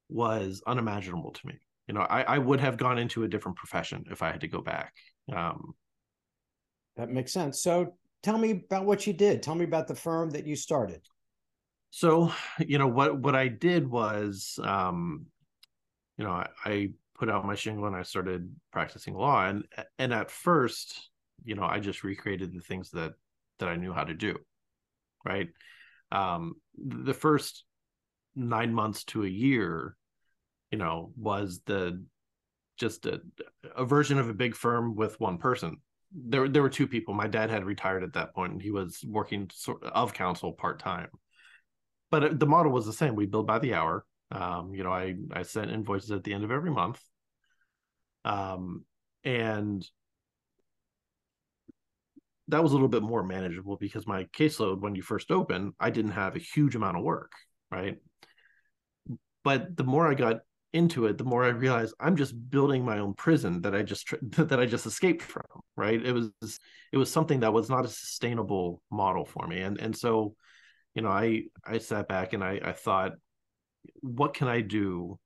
was 0.10 0.62
unimaginable 0.68 1.32
to 1.32 1.48
me. 1.48 1.60
You 1.88 1.94
know 1.96 2.02
i 2.02 2.22
i 2.24 2.38
would 2.38 2.60
have 2.60 2.78
gone 2.78 2.98
into 2.98 3.24
a 3.24 3.28
different 3.28 3.58
profession 3.58 4.06
if 4.12 4.22
i 4.22 4.32
had 4.32 4.42
to 4.42 4.48
go 4.48 4.62
back. 4.62 4.94
Um 5.34 5.74
that 6.98 7.10
makes 7.10 7.32
sense. 7.32 7.62
So 7.62 7.96
tell 8.22 8.38
me 8.38 8.52
about 8.52 8.86
what 8.86 9.08
you 9.08 9.14
did. 9.14 9.42
Tell 9.42 9.56
me 9.56 9.66
about 9.66 9.88
the 9.88 9.96
firm 9.96 10.30
that 10.32 10.46
you 10.46 10.56
started. 10.56 11.02
So 11.90 12.32
you 12.60 12.78
know 12.78 12.88
what 12.88 13.18
what 13.18 13.36
i 13.36 13.48
did 13.48 13.88
was 13.90 14.60
um 14.64 15.26
you 16.22 16.28
know, 16.28 16.34
I, 16.34 16.48
I 16.66 16.90
put 17.16 17.32
out 17.32 17.46
my 17.46 17.56
shingle 17.56 17.88
and 17.88 17.96
I 17.96 18.04
started 18.04 18.54
practicing 18.72 19.16
law. 19.16 19.44
And 19.44 19.66
and 19.98 20.14
at 20.14 20.30
first, 20.30 21.10
you 21.44 21.56
know, 21.56 21.64
I 21.66 21.80
just 21.80 22.04
recreated 22.04 22.54
the 22.54 22.62
things 22.62 22.92
that 22.92 23.14
that 23.58 23.68
I 23.68 23.76
knew 23.76 23.92
how 23.92 24.04
to 24.04 24.14
do. 24.14 24.38
Right. 25.26 25.50
Um, 26.12 26.58
the 26.78 27.16
first 27.16 27.64
nine 28.36 28.72
months 28.72 29.04
to 29.06 29.26
a 29.26 29.28
year, 29.28 29.98
you 30.70 30.78
know, 30.78 31.12
was 31.18 31.62
the 31.66 32.06
just 32.78 33.08
a, 33.08 33.20
a 33.76 33.84
version 33.84 34.20
of 34.20 34.30
a 34.30 34.34
big 34.36 34.56
firm 34.56 34.96
with 34.96 35.20
one 35.20 35.40
person. 35.40 35.78
There, 36.14 36.48
there 36.48 36.62
were 36.62 36.70
two 36.70 36.88
people. 36.88 37.16
My 37.16 37.28
dad 37.28 37.50
had 37.50 37.66
retired 37.66 38.04
at 38.04 38.14
that 38.14 38.36
point, 38.36 38.54
and 38.54 38.62
he 38.62 38.70
was 38.70 39.04
working 39.08 39.50
sort 39.52 39.84
of 39.84 40.14
counsel 40.14 40.54
part 40.54 40.78
time. 40.78 41.08
But 42.12 42.40
the 42.40 42.46
model 42.46 42.72
was 42.72 42.86
the 42.86 42.94
same. 42.94 43.16
We 43.16 43.26
billed 43.26 43.48
by 43.48 43.58
the 43.58 43.74
hour. 43.74 44.06
Um, 44.32 44.74
you 44.74 44.84
know, 44.84 44.92
I 44.92 45.16
I 45.32 45.44
sent 45.44 45.72
invoices 45.72 46.12
at 46.12 46.24
the 46.24 46.34
end 46.34 46.44
of 46.44 46.52
every 46.52 46.72
month. 46.72 47.02
Um, 48.24 48.86
and 49.24 49.86
that 52.48 52.62
was 52.64 52.72
a 52.72 52.76
little 52.76 52.90
bit 52.90 53.04
more 53.04 53.24
manageable 53.24 53.78
because 53.78 54.06
my 54.08 54.26
caseload 54.26 54.82
when 54.82 54.96
you 54.96 55.02
first 55.02 55.32
open, 55.32 55.74
I 55.80 55.90
didn't 55.90 56.12
have 56.12 56.36
a 56.36 56.40
huge 56.40 56.76
amount 56.76 56.98
of 56.98 57.04
work, 57.04 57.32
right? 57.72 57.98
But 59.44 59.76
the 59.76 59.84
more 59.84 60.08
I 60.08 60.14
got 60.14 60.42
into 60.74 61.06
it, 61.06 61.18
the 61.18 61.24
more 61.24 61.44
I 61.44 61.50
realized 61.50 61.94
I'm 62.00 62.16
just 62.16 62.34
building 62.50 62.86
my 62.86 63.00
own 63.00 63.14
prison 63.14 63.62
that 63.62 63.76
I 63.76 63.82
just 63.84 64.14
that 64.38 64.60
I 64.60 64.66
just 64.66 64.86
escaped 64.86 65.22
from, 65.22 65.44
right? 65.76 66.04
It 66.04 66.14
was 66.14 66.32
it 66.92 66.98
was 66.98 67.12
something 67.12 67.42
that 67.42 67.54
was 67.54 67.70
not 67.70 67.86
a 67.86 67.90
sustainable 67.90 68.82
model 68.92 69.26
for 69.26 69.48
me, 69.48 69.62
and 69.62 69.80
and 69.80 69.96
so, 69.96 70.36
you 70.94 71.02
know, 71.02 71.10
I 71.10 71.44
I 71.66 71.78
sat 71.80 72.08
back 72.08 72.34
and 72.34 72.44
I 72.44 72.60
I 72.64 72.72
thought, 72.74 73.14
what 74.02 74.34
can 74.34 74.48
I 74.48 74.62
do 74.62 75.20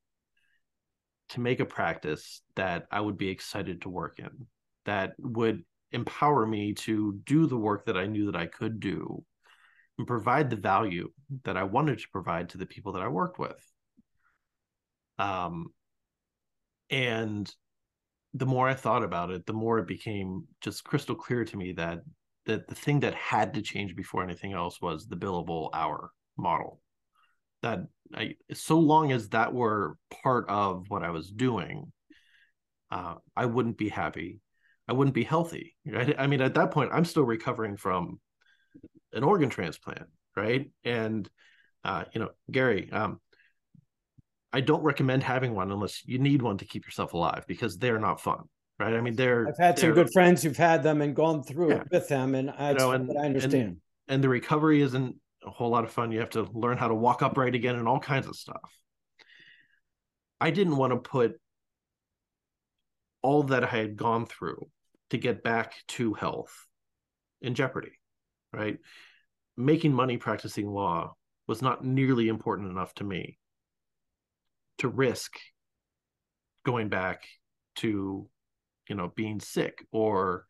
to 1.29 1.39
make 1.39 1.59
a 1.59 1.65
practice 1.65 2.41
that 2.55 2.85
I 2.91 3.01
would 3.01 3.17
be 3.17 3.29
excited 3.29 3.81
to 3.81 3.89
work 3.89 4.19
in, 4.19 4.47
that 4.85 5.13
would 5.17 5.63
empower 5.91 6.45
me 6.45 6.73
to 6.73 7.19
do 7.25 7.47
the 7.47 7.57
work 7.57 7.85
that 7.85 7.97
I 7.97 8.05
knew 8.05 8.25
that 8.27 8.35
I 8.35 8.45
could 8.45 8.79
do 8.79 9.23
and 9.97 10.05
provide 10.05 10.49
the 10.49 10.55
value 10.55 11.09
that 11.43 11.57
I 11.57 11.63
wanted 11.63 11.99
to 11.99 12.09
provide 12.11 12.49
to 12.49 12.57
the 12.57 12.65
people 12.65 12.91
that 12.93 13.01
I 13.01 13.07
worked 13.07 13.39
with. 13.39 13.71
Um, 15.17 15.67
and 16.89 17.51
the 18.33 18.45
more 18.45 18.67
I 18.67 18.73
thought 18.73 19.03
about 19.03 19.31
it, 19.31 19.45
the 19.45 19.53
more 19.53 19.79
it 19.79 19.87
became 19.87 20.45
just 20.61 20.83
crystal 20.83 21.15
clear 21.15 21.45
to 21.45 21.57
me 21.57 21.71
that 21.73 21.99
that 22.45 22.67
the 22.67 22.75
thing 22.75 22.99
that 22.99 23.15
had 23.15 23.55
to 23.55 23.61
change 23.61 23.95
before 23.95 24.23
anything 24.23 24.53
else 24.53 24.79
was 24.79 25.07
the 25.07 25.15
billable 25.15 25.69
hour 25.73 26.11
model 26.37 26.79
that 27.65 27.79
I, 28.13 28.35
so 28.53 28.79
long 28.79 29.11
as 29.11 29.29
that 29.29 29.53
were 29.53 29.97
part 30.23 30.45
of 30.49 30.85
what 30.89 31.03
I 31.03 31.09
was 31.09 31.29
doing, 31.29 31.91
uh, 32.91 33.15
I 33.35 33.45
wouldn't 33.45 33.77
be 33.77 33.89
happy. 33.89 34.39
I 34.87 34.93
wouldn't 34.93 35.15
be 35.15 35.23
healthy. 35.23 35.75
Right? 35.85 36.15
I 36.17 36.27
mean, 36.27 36.41
at 36.41 36.55
that 36.55 36.71
point, 36.71 36.91
I'm 36.93 37.05
still 37.05 37.23
recovering 37.23 37.77
from 37.77 38.19
an 39.13 39.23
organ 39.23 39.49
transplant, 39.49 40.07
right? 40.35 40.69
And 40.83 41.29
uh, 41.83 42.05
you 42.13 42.19
know, 42.21 42.29
Gary, 42.49 42.89
um, 42.91 43.19
I 44.51 44.61
don't 44.61 44.83
recommend 44.83 45.21
having 45.23 45.53
one 45.53 45.71
unless 45.71 46.05
you 46.07 46.17
need 46.17 46.41
one 46.41 46.57
to 46.57 46.65
keep 46.65 46.85
yourself 46.85 47.13
alive 47.13 47.45
because 47.47 47.77
they're 47.77 47.99
not 47.99 48.19
fun, 48.21 48.43
right? 48.79 48.93
I 48.93 49.01
mean, 49.01 49.15
they're. 49.15 49.47
I've 49.47 49.57
had 49.59 49.77
some 49.77 49.91
good 49.91 50.09
friends 50.11 50.41
who've 50.41 50.57
had 50.57 50.81
them 50.81 51.01
and 51.01 51.15
gone 51.15 51.43
through 51.43 51.69
yeah. 51.69 51.81
it 51.81 51.87
with 51.91 52.07
them, 52.07 52.35
and 52.35 52.49
I, 52.49 52.71
you 52.71 52.77
know, 52.77 52.91
and, 52.91 53.11
I 53.17 53.25
understand. 53.25 53.63
And, 53.63 53.77
and 54.07 54.23
the 54.23 54.29
recovery 54.29 54.81
isn't 54.81 55.15
a 55.45 55.49
whole 55.49 55.69
lot 55.69 55.83
of 55.83 55.91
fun. 55.91 56.11
You 56.11 56.19
have 56.19 56.31
to 56.31 56.47
learn 56.53 56.77
how 56.77 56.87
to 56.87 56.95
walk 56.95 57.21
upright 57.21 57.55
again 57.55 57.75
and 57.75 57.87
all 57.87 57.99
kinds 57.99 58.27
of 58.27 58.35
stuff. 58.35 58.71
I 60.41 60.51
didn't 60.51 60.77
want 60.77 60.91
to 60.93 60.97
put 60.97 61.39
all 63.21 63.43
that 63.43 63.63
I 63.63 63.67
had 63.67 63.95
gone 63.95 64.25
through 64.25 64.69
to 65.09 65.17
get 65.17 65.43
back 65.43 65.73
to 65.89 66.13
health 66.13 66.67
in 67.41 67.55
jeopardy, 67.55 67.99
right? 68.51 68.77
Making 69.57 69.93
money 69.93 70.17
practicing 70.17 70.67
law 70.67 71.15
was 71.47 71.61
not 71.61 71.85
nearly 71.85 72.27
important 72.27 72.71
enough 72.71 72.93
to 72.95 73.03
me 73.03 73.37
to 74.79 74.87
risk 74.87 75.37
going 76.65 76.89
back 76.89 77.23
to, 77.75 78.27
you 78.89 78.95
know, 78.95 79.11
being 79.15 79.39
sick 79.39 79.85
or 79.91 80.45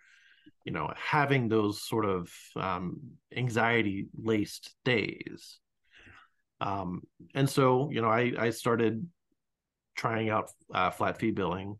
you 0.65 0.71
know 0.71 0.91
having 0.97 1.47
those 1.47 1.81
sort 1.81 2.05
of 2.05 2.29
um, 2.55 2.99
anxiety 3.35 4.07
laced 4.21 4.75
days. 4.83 5.59
Um, 6.59 7.03
and 7.33 7.49
so 7.49 7.89
you 7.91 8.01
know 8.01 8.09
i 8.09 8.33
i 8.39 8.49
started 8.49 9.07
trying 9.95 10.29
out 10.29 10.49
uh, 10.73 10.89
flat 10.89 11.17
fee 11.19 11.31
billing. 11.31 11.77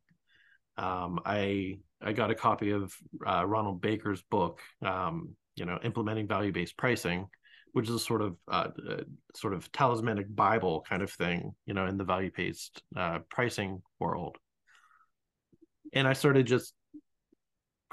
Um, 0.78 1.20
i 1.26 1.78
i 2.02 2.14
got 2.14 2.32
a 2.32 2.36
copy 2.36 2.72
of 2.72 2.94
uh, 3.26 3.46
ronald 3.46 3.82
baker's 3.82 4.22
book 4.24 4.60
um, 4.82 5.36
you 5.56 5.66
know 5.66 5.80
implementing 5.84 6.28
value 6.28 6.52
based 6.52 6.78
pricing 6.78 7.28
which 7.72 7.90
is 7.90 7.96
a 7.96 8.00
sort 8.00 8.22
of 8.22 8.38
uh, 8.50 8.70
uh, 8.90 9.04
sort 9.34 9.54
of 9.54 9.72
talismanic 9.72 10.34
bible 10.34 10.86
kind 10.88 11.02
of 11.02 11.12
thing 11.12 11.56
you 11.66 11.74
know 11.74 11.86
in 11.88 11.98
the 11.98 12.04
value 12.04 12.32
based 12.36 12.84
uh, 12.96 13.20
pricing 13.30 13.82
world. 14.00 14.38
And 15.94 16.08
i 16.08 16.14
started 16.14 16.46
just 16.46 16.74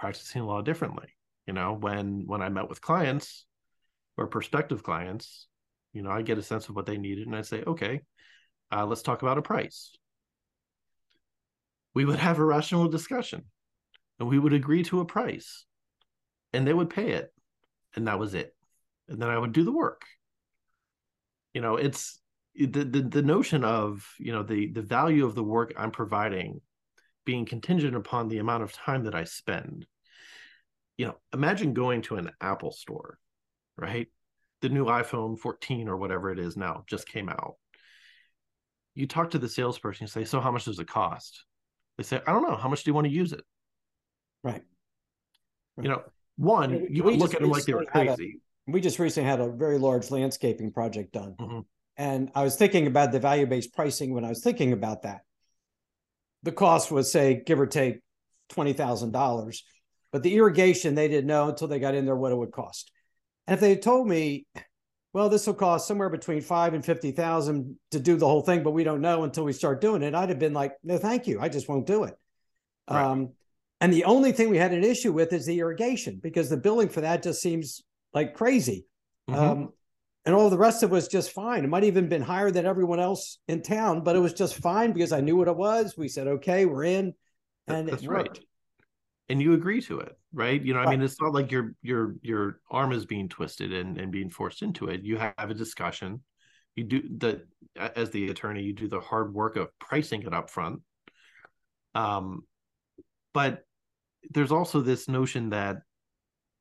practicing 0.02 0.42
law 0.42 0.60
differently. 0.60 1.06
You 1.46 1.52
know 1.52 1.74
when 1.74 2.24
when 2.26 2.42
i 2.42 2.48
met 2.48 2.68
with 2.68 2.80
clients 2.80 3.46
or 4.16 4.26
prospective 4.26 4.82
clients 4.82 5.48
you 5.92 6.02
know 6.02 6.10
i 6.10 6.22
get 6.22 6.38
a 6.38 6.42
sense 6.42 6.68
of 6.68 6.76
what 6.76 6.86
they 6.86 6.98
needed 6.98 7.26
and 7.26 7.34
i 7.34 7.42
say 7.42 7.64
okay 7.66 8.00
uh, 8.72 8.86
let's 8.86 9.02
talk 9.02 9.22
about 9.22 9.38
a 9.38 9.42
price. 9.42 9.94
We 11.94 12.04
would 12.04 12.20
have 12.20 12.38
a 12.38 12.44
rational 12.44 12.88
discussion 12.88 13.44
and 14.18 14.28
we 14.28 14.38
would 14.38 14.52
agree 14.52 14.82
to 14.84 15.00
a 15.00 15.04
price 15.04 15.66
and 16.52 16.66
they 16.66 16.72
would 16.72 16.90
pay 16.90 17.10
it 17.10 17.32
and 17.94 18.06
that 18.06 18.18
was 18.18 18.34
it. 18.34 18.54
And 19.08 19.20
then 19.20 19.28
i 19.28 19.38
would 19.38 19.52
do 19.52 19.64
the 19.64 19.78
work. 19.84 20.02
You 21.54 21.60
know 21.60 21.76
it's 21.76 22.20
the, 22.54 22.84
the 22.84 23.02
the 23.02 23.22
notion 23.22 23.62
of 23.62 24.08
you 24.18 24.32
know 24.32 24.42
the 24.42 24.70
the 24.72 24.82
value 24.98 25.24
of 25.26 25.34
the 25.34 25.48
work 25.56 25.72
i'm 25.76 25.90
providing 25.90 26.60
being 27.24 27.46
contingent 27.46 27.96
upon 27.96 28.28
the 28.28 28.38
amount 28.38 28.62
of 28.62 28.72
time 28.72 29.04
that 29.04 29.14
i 29.14 29.24
spend 29.24 29.86
you 30.96 31.06
know, 31.06 31.16
imagine 31.32 31.74
going 31.74 32.02
to 32.02 32.16
an 32.16 32.30
Apple 32.40 32.72
store, 32.72 33.18
right? 33.76 34.08
The 34.60 34.68
new 34.68 34.86
iPhone 34.86 35.38
14 35.38 35.88
or 35.88 35.96
whatever 35.96 36.30
it 36.30 36.38
is 36.38 36.56
now 36.56 36.84
just 36.86 37.08
came 37.08 37.28
out. 37.28 37.54
You 38.94 39.06
talk 39.06 39.30
to 39.30 39.38
the 39.38 39.48
salesperson, 39.48 40.04
you 40.04 40.08
say, 40.08 40.24
So 40.24 40.40
how 40.40 40.50
much 40.50 40.66
does 40.66 40.78
it 40.78 40.86
cost? 40.86 41.44
They 41.98 42.04
say, 42.04 42.20
I 42.26 42.32
don't 42.32 42.42
know. 42.42 42.56
How 42.56 42.68
much 42.68 42.84
do 42.84 42.90
you 42.90 42.94
want 42.94 43.06
to 43.06 43.12
use 43.12 43.32
it? 43.32 43.42
Right. 44.42 44.62
You 45.80 45.88
know, 45.88 46.02
one, 46.36 46.86
you 46.90 47.02
would 47.04 47.16
look 47.16 47.34
at 47.34 47.40
them 47.40 47.50
like 47.50 47.64
they 47.64 47.74
were 47.74 47.84
crazy. 47.84 48.40
A, 48.68 48.72
we 48.72 48.80
just 48.80 48.98
recently 48.98 49.28
had 49.28 49.40
a 49.40 49.50
very 49.50 49.78
large 49.78 50.10
landscaping 50.10 50.72
project 50.72 51.12
done. 51.12 51.34
Mm-hmm. 51.40 51.60
And 51.96 52.30
I 52.34 52.44
was 52.44 52.56
thinking 52.56 52.86
about 52.86 53.12
the 53.12 53.20
value 53.20 53.46
based 53.46 53.74
pricing 53.74 54.14
when 54.14 54.24
I 54.24 54.28
was 54.28 54.42
thinking 54.42 54.72
about 54.72 55.02
that. 55.02 55.22
The 56.42 56.52
cost 56.52 56.90
was, 56.90 57.12
say, 57.12 57.42
give 57.44 57.60
or 57.60 57.66
take 57.66 58.00
$20,000. 58.52 59.58
But 60.12 60.22
the 60.22 60.34
irrigation, 60.36 60.94
they 60.94 61.08
didn't 61.08 61.26
know 61.26 61.48
until 61.48 61.68
they 61.68 61.78
got 61.78 61.94
in 61.94 62.04
there 62.04 62.16
what 62.16 62.32
it 62.32 62.38
would 62.38 62.52
cost. 62.52 62.92
And 63.46 63.54
if 63.54 63.60
they 63.60 63.70
had 63.70 63.82
told 63.82 64.06
me, 64.06 64.46
well, 65.12 65.28
this 65.28 65.46
will 65.46 65.54
cost 65.54 65.88
somewhere 65.88 66.10
between 66.10 66.40
five 66.40 66.74
and 66.74 66.84
50,000 66.84 67.76
to 67.90 68.00
do 68.00 68.16
the 68.16 68.26
whole 68.26 68.42
thing, 68.42 68.62
but 68.62 68.70
we 68.70 68.84
don't 68.84 69.00
know 69.00 69.24
until 69.24 69.44
we 69.44 69.52
start 69.52 69.80
doing 69.80 70.02
it, 70.02 70.14
I'd 70.14 70.28
have 70.28 70.38
been 70.38 70.54
like, 70.54 70.74
no, 70.84 70.98
thank 70.98 71.26
you. 71.26 71.40
I 71.40 71.48
just 71.48 71.68
won't 71.68 71.86
do 71.86 72.04
it. 72.04 72.14
Right. 72.88 73.04
Um, 73.04 73.30
and 73.80 73.92
the 73.92 74.04
only 74.04 74.32
thing 74.32 74.48
we 74.48 74.58
had 74.58 74.72
an 74.72 74.84
issue 74.84 75.12
with 75.12 75.32
is 75.32 75.44
the 75.44 75.58
irrigation 75.58 76.20
because 76.22 76.48
the 76.48 76.56
billing 76.56 76.88
for 76.88 77.00
that 77.00 77.22
just 77.22 77.42
seems 77.42 77.82
like 78.14 78.34
crazy. 78.34 78.86
Mm-hmm. 79.28 79.40
Um, 79.40 79.72
and 80.24 80.34
all 80.34 80.50
the 80.50 80.58
rest 80.58 80.82
of 80.82 80.90
it 80.90 80.94
was 80.94 81.08
just 81.08 81.32
fine. 81.32 81.64
It 81.64 81.68
might 81.68 81.84
even 81.84 82.08
been 82.08 82.22
higher 82.22 82.50
than 82.50 82.64
everyone 82.64 83.00
else 83.00 83.38
in 83.48 83.60
town, 83.60 84.04
but 84.04 84.14
it 84.14 84.20
was 84.20 84.34
just 84.34 84.54
fine 84.56 84.92
because 84.92 85.12
I 85.12 85.20
knew 85.20 85.36
what 85.36 85.48
it 85.48 85.56
was. 85.56 85.96
We 85.96 86.08
said, 86.08 86.28
okay, 86.28 86.64
we're 86.64 86.84
in, 86.84 87.14
and 87.66 87.88
that's 87.88 88.06
right. 88.06 88.38
And 89.28 89.40
you 89.40 89.54
agree 89.54 89.80
to 89.82 90.00
it, 90.00 90.18
right? 90.32 90.60
You 90.60 90.74
know, 90.74 90.80
right. 90.80 90.88
I 90.88 90.90
mean, 90.90 91.02
it's 91.02 91.20
not 91.20 91.32
like 91.32 91.50
your 91.50 91.74
your 91.82 92.16
your 92.22 92.60
arm 92.70 92.92
is 92.92 93.06
being 93.06 93.28
twisted 93.28 93.72
and 93.72 93.98
and 93.98 94.12
being 94.12 94.30
forced 94.30 94.62
into 94.62 94.88
it. 94.88 95.04
You 95.04 95.16
have 95.16 95.34
a 95.38 95.54
discussion. 95.54 96.22
You 96.74 96.84
do 96.84 97.02
the 97.18 97.42
as 97.76 98.10
the 98.10 98.28
attorney, 98.28 98.62
you 98.62 98.72
do 98.72 98.88
the 98.88 99.00
hard 99.00 99.32
work 99.32 99.56
of 99.56 99.68
pricing 99.78 100.22
it 100.22 100.34
up 100.34 100.50
front. 100.50 100.80
Um, 101.94 102.42
but 103.32 103.64
there's 104.30 104.52
also 104.52 104.80
this 104.80 105.08
notion 105.08 105.50
that, 105.50 105.78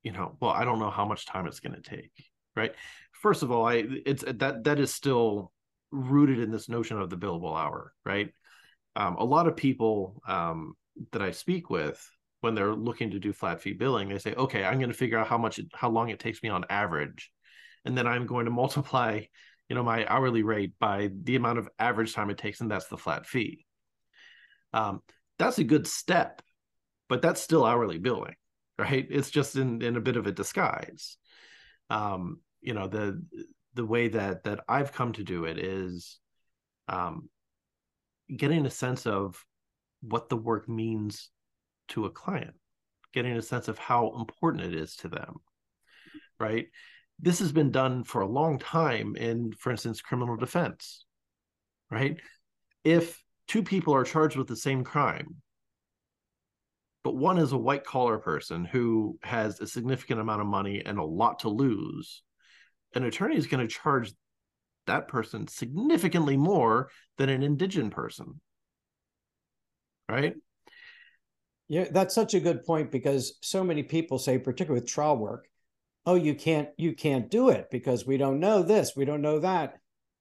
you 0.02 0.12
know, 0.12 0.36
well, 0.40 0.50
I 0.50 0.64
don't 0.64 0.78
know 0.78 0.90
how 0.90 1.04
much 1.04 1.26
time 1.26 1.46
it's 1.46 1.60
going 1.60 1.74
to 1.74 1.82
take, 1.82 2.12
right? 2.56 2.74
First 3.12 3.42
of 3.42 3.50
all, 3.50 3.66
I 3.66 3.84
it's 4.06 4.24
that 4.26 4.64
that 4.64 4.78
is 4.78 4.92
still 4.94 5.52
rooted 5.90 6.38
in 6.38 6.50
this 6.50 6.68
notion 6.68 6.98
of 6.98 7.10
the 7.10 7.16
billable 7.16 7.56
hour, 7.56 7.92
right? 8.04 8.32
Um, 8.96 9.16
a 9.16 9.24
lot 9.24 9.46
of 9.46 9.56
people 9.56 10.22
um, 10.26 10.74
that 11.12 11.22
I 11.22 11.30
speak 11.30 11.70
with 11.70 12.04
when 12.42 12.56
they're 12.56 12.74
looking 12.74 13.12
to 13.12 13.20
do 13.20 13.32
flat 13.32 13.62
fee 13.62 13.72
billing, 13.72 14.08
they 14.08 14.18
say, 14.18 14.34
okay, 14.34 14.64
I'm 14.64 14.78
going 14.78 14.90
to 14.90 14.96
figure 14.96 15.16
out 15.16 15.28
how 15.28 15.38
much, 15.38 15.60
how 15.72 15.88
long 15.88 16.10
it 16.10 16.18
takes 16.18 16.42
me 16.42 16.48
on 16.48 16.64
average. 16.68 17.30
And 17.84 17.96
then 17.96 18.06
I'm 18.06 18.26
going 18.26 18.46
to 18.46 18.50
multiply, 18.62 19.20
you 19.68 19.76
know, 19.76 19.84
my 19.84 20.04
hourly 20.06 20.42
rate 20.42 20.72
by 20.80 21.10
the 21.22 21.36
amount 21.36 21.60
of 21.60 21.68
average 21.78 22.12
time 22.12 22.30
it 22.30 22.38
takes. 22.38 22.60
And 22.60 22.70
that's 22.70 22.88
the 22.88 22.98
flat 22.98 23.26
fee. 23.26 23.64
Um, 24.72 25.02
that's 25.38 25.58
a 25.58 25.64
good 25.64 25.86
step, 25.86 26.42
but 27.08 27.22
that's 27.22 27.40
still 27.40 27.64
hourly 27.64 27.98
billing, 27.98 28.34
right? 28.76 29.06
It's 29.08 29.30
just 29.30 29.54
in, 29.54 29.80
in 29.80 29.96
a 29.96 30.00
bit 30.00 30.16
of 30.16 30.26
a 30.26 30.32
disguise. 30.32 31.16
Um, 31.90 32.40
you 32.60 32.74
know, 32.74 32.88
the, 32.88 33.24
the 33.74 33.86
way 33.86 34.08
that, 34.08 34.44
that 34.44 34.64
I've 34.68 34.92
come 34.92 35.12
to 35.12 35.22
do 35.22 35.44
it 35.44 35.58
is, 35.58 36.18
um, 36.88 37.28
getting 38.36 38.66
a 38.66 38.70
sense 38.70 39.06
of 39.06 39.44
what 40.00 40.28
the 40.28 40.36
work 40.36 40.68
means 40.68 41.30
to 41.88 42.06
a 42.06 42.10
client, 42.10 42.54
getting 43.12 43.32
a 43.32 43.42
sense 43.42 43.68
of 43.68 43.78
how 43.78 44.14
important 44.18 44.64
it 44.64 44.74
is 44.74 44.96
to 44.96 45.08
them, 45.08 45.36
right? 46.38 46.66
This 47.18 47.38
has 47.38 47.52
been 47.52 47.70
done 47.70 48.04
for 48.04 48.22
a 48.22 48.28
long 48.28 48.58
time 48.58 49.16
in, 49.16 49.52
for 49.52 49.70
instance, 49.70 50.00
criminal 50.00 50.36
defense, 50.36 51.04
right? 51.90 52.18
If 52.84 53.22
two 53.48 53.62
people 53.62 53.94
are 53.94 54.04
charged 54.04 54.36
with 54.36 54.48
the 54.48 54.56
same 54.56 54.84
crime, 54.84 55.36
but 57.04 57.16
one 57.16 57.38
is 57.38 57.52
a 57.52 57.58
white 57.58 57.84
collar 57.84 58.18
person 58.18 58.64
who 58.64 59.18
has 59.22 59.60
a 59.60 59.66
significant 59.66 60.20
amount 60.20 60.40
of 60.40 60.46
money 60.46 60.82
and 60.84 60.98
a 60.98 61.04
lot 61.04 61.40
to 61.40 61.48
lose, 61.48 62.22
an 62.94 63.04
attorney 63.04 63.36
is 63.36 63.46
going 63.46 63.66
to 63.66 63.72
charge 63.72 64.12
that 64.86 65.08
person 65.08 65.46
significantly 65.48 66.36
more 66.36 66.90
than 67.18 67.28
an 67.28 67.42
indigent 67.42 67.92
person. 67.92 68.40
Right? 70.08 70.34
Yeah, 71.72 71.86
that's 71.90 72.14
such 72.14 72.34
a 72.34 72.40
good 72.40 72.66
point 72.66 72.90
because 72.90 73.38
so 73.40 73.64
many 73.64 73.82
people 73.82 74.18
say, 74.18 74.36
particularly 74.36 74.82
with 74.82 74.90
trial 74.90 75.16
work, 75.16 75.48
oh, 76.04 76.16
you 76.16 76.34
can't 76.34 76.68
you 76.76 76.92
can't 76.92 77.30
do 77.30 77.48
it 77.48 77.68
because 77.70 78.06
we 78.06 78.18
don't 78.18 78.40
know 78.40 78.62
this, 78.62 78.92
we 78.94 79.06
don't 79.06 79.22
know 79.22 79.38
that. 79.38 79.78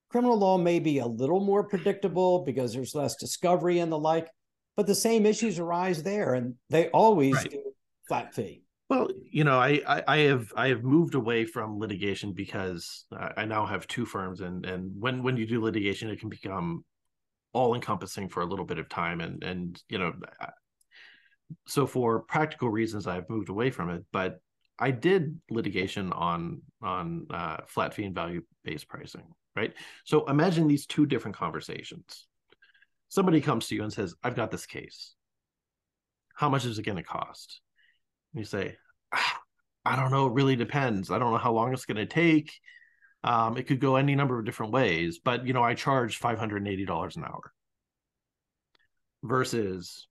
Criminal 0.09 0.37
law 0.37 0.57
may 0.57 0.79
be 0.79 0.99
a 0.99 1.05
little 1.05 1.41
more 1.41 1.65
predictable 1.65 2.45
because 2.45 2.73
there's 2.73 2.95
less 2.95 3.17
discovery 3.17 3.79
and 3.79 3.91
the 3.91 3.99
like, 3.99 4.29
but 4.77 4.87
the 4.87 4.95
same 4.95 5.25
issues 5.25 5.59
arise 5.59 6.03
there, 6.03 6.35
and 6.35 6.55
they 6.69 6.87
always 6.91 7.35
right. 7.35 7.51
do 7.51 7.73
flat 8.07 8.33
fee. 8.33 8.63
Well, 8.87 9.09
you 9.29 9.43
know, 9.43 9.59
I, 9.59 9.81
I, 9.85 10.03
I 10.07 10.17
have 10.19 10.53
I 10.55 10.69
have 10.69 10.85
moved 10.85 11.15
away 11.15 11.43
from 11.43 11.79
litigation 11.79 12.31
because 12.31 13.03
I 13.11 13.43
now 13.43 13.65
have 13.65 13.87
two 13.87 14.05
firms, 14.05 14.39
and 14.39 14.65
and 14.65 14.93
when 14.97 15.21
when 15.21 15.35
you 15.35 15.45
do 15.45 15.61
litigation, 15.61 16.11
it 16.11 16.21
can 16.21 16.29
become 16.29 16.85
all 17.51 17.75
encompassing 17.75 18.29
for 18.29 18.39
a 18.39 18.45
little 18.45 18.63
bit 18.63 18.79
of 18.79 18.87
time, 18.87 19.19
and 19.19 19.43
and 19.43 19.83
you 19.89 19.97
know, 19.97 20.13
so 21.67 21.87
for 21.87 22.21
practical 22.21 22.69
reasons, 22.69 23.07
I've 23.07 23.29
moved 23.29 23.49
away 23.49 23.71
from 23.71 23.89
it. 23.89 24.03
But 24.11 24.39
I 24.79 24.91
did 24.91 25.39
litigation 25.49 26.11
on 26.11 26.63
on 26.81 27.27
uh, 27.29 27.57
flat 27.67 27.93
fee 27.93 28.05
and 28.05 28.15
value 28.15 28.41
based 28.63 28.87
pricing, 28.87 29.25
right? 29.55 29.73
So 30.05 30.25
imagine 30.25 30.67
these 30.67 30.87
two 30.87 31.05
different 31.05 31.37
conversations. 31.37 32.27
Somebody 33.09 33.41
comes 33.41 33.67
to 33.67 33.75
you 33.75 33.83
and 33.83 33.93
says, 33.93 34.15
"I've 34.23 34.35
got 34.35 34.49
this 34.49 34.65
case. 34.65 35.13
How 36.33 36.49
much 36.49 36.65
is 36.65 36.79
it 36.79 36.83
going 36.83 36.97
to 36.97 37.03
cost?" 37.03 37.61
And 38.33 38.39
you 38.39 38.45
say, 38.45 38.77
ah, 39.13 39.39
"I 39.85 39.95
don't 39.95 40.11
know. 40.11 40.27
It 40.27 40.33
really 40.33 40.55
depends. 40.55 41.11
I 41.11 41.19
don't 41.19 41.31
know 41.31 41.37
how 41.37 41.53
long 41.53 41.73
it's 41.73 41.85
going 41.85 41.97
to 41.97 42.05
take. 42.07 42.51
Um, 43.23 43.57
it 43.57 43.67
could 43.67 43.79
go 43.79 43.97
any 43.97 44.15
number 44.15 44.39
of 44.39 44.45
different 44.45 44.71
ways. 44.71 45.19
But 45.23 45.45
you 45.45 45.53
know, 45.53 45.63
I 45.63 45.75
charge 45.75 46.17
five 46.17 46.39
hundred 46.39 46.57
and 46.63 46.67
eighty 46.67 46.85
dollars 46.85 47.17
an 47.17 47.23
hour." 47.23 47.51
Versus, 49.23 50.07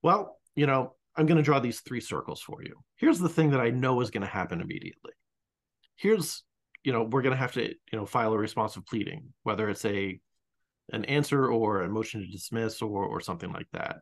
well, 0.00 0.38
you 0.54 0.66
know, 0.66 0.94
I'm 1.16 1.26
going 1.26 1.36
to 1.36 1.42
draw 1.42 1.60
these 1.60 1.80
three 1.80 2.00
circles 2.00 2.40
for 2.40 2.62
you. 2.62 2.74
Here's 2.96 3.18
the 3.18 3.28
thing 3.28 3.50
that 3.50 3.60
I 3.60 3.70
know 3.70 4.00
is 4.00 4.10
going 4.10 4.22
to 4.22 4.32
happen 4.32 4.60
immediately. 4.60 5.12
Here's, 5.96 6.42
you 6.84 6.92
know, 6.92 7.04
we're 7.04 7.22
going 7.22 7.34
to 7.34 7.38
have 7.38 7.52
to, 7.52 7.68
you 7.68 7.98
know, 7.98 8.06
file 8.06 8.32
a 8.32 8.38
responsive 8.38 8.86
pleading, 8.86 9.32
whether 9.42 9.68
it's 9.68 9.84
a 9.84 10.18
an 10.92 11.04
answer 11.04 11.46
or 11.46 11.82
a 11.82 11.88
motion 11.88 12.20
to 12.20 12.26
dismiss 12.26 12.82
or 12.82 13.04
or 13.04 13.20
something 13.20 13.52
like 13.52 13.68
that. 13.72 13.96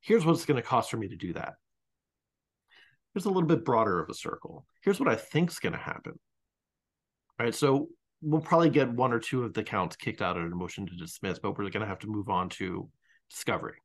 Here's 0.00 0.24
what 0.24 0.32
it's 0.32 0.46
going 0.46 0.60
to 0.60 0.66
cost 0.66 0.90
for 0.90 0.96
me 0.96 1.08
to 1.08 1.16
do 1.16 1.32
that. 1.34 1.54
Here's 3.12 3.24
a 3.24 3.30
little 3.30 3.48
bit 3.48 3.64
broader 3.64 4.00
of 4.00 4.08
a 4.08 4.14
circle. 4.14 4.66
Here's 4.82 5.00
what 5.00 5.08
I 5.08 5.16
think's 5.16 5.58
going 5.58 5.72
to 5.72 5.78
happen. 5.78 6.18
Right? 7.38 7.54
So 7.54 7.88
we'll 8.22 8.40
probably 8.40 8.70
get 8.70 8.92
one 8.92 9.12
or 9.12 9.18
two 9.18 9.42
of 9.44 9.52
the 9.52 9.64
counts 9.64 9.96
kicked 9.96 10.22
out 10.22 10.36
of 10.36 10.44
a 10.44 10.48
motion 10.48 10.86
to 10.86 10.96
dismiss, 10.96 11.38
but 11.38 11.58
we're 11.58 11.70
going 11.70 11.80
to 11.80 11.86
have 11.86 11.98
to 12.00 12.06
move 12.06 12.28
on 12.28 12.50
to 12.50 12.88
discovery 13.30 13.78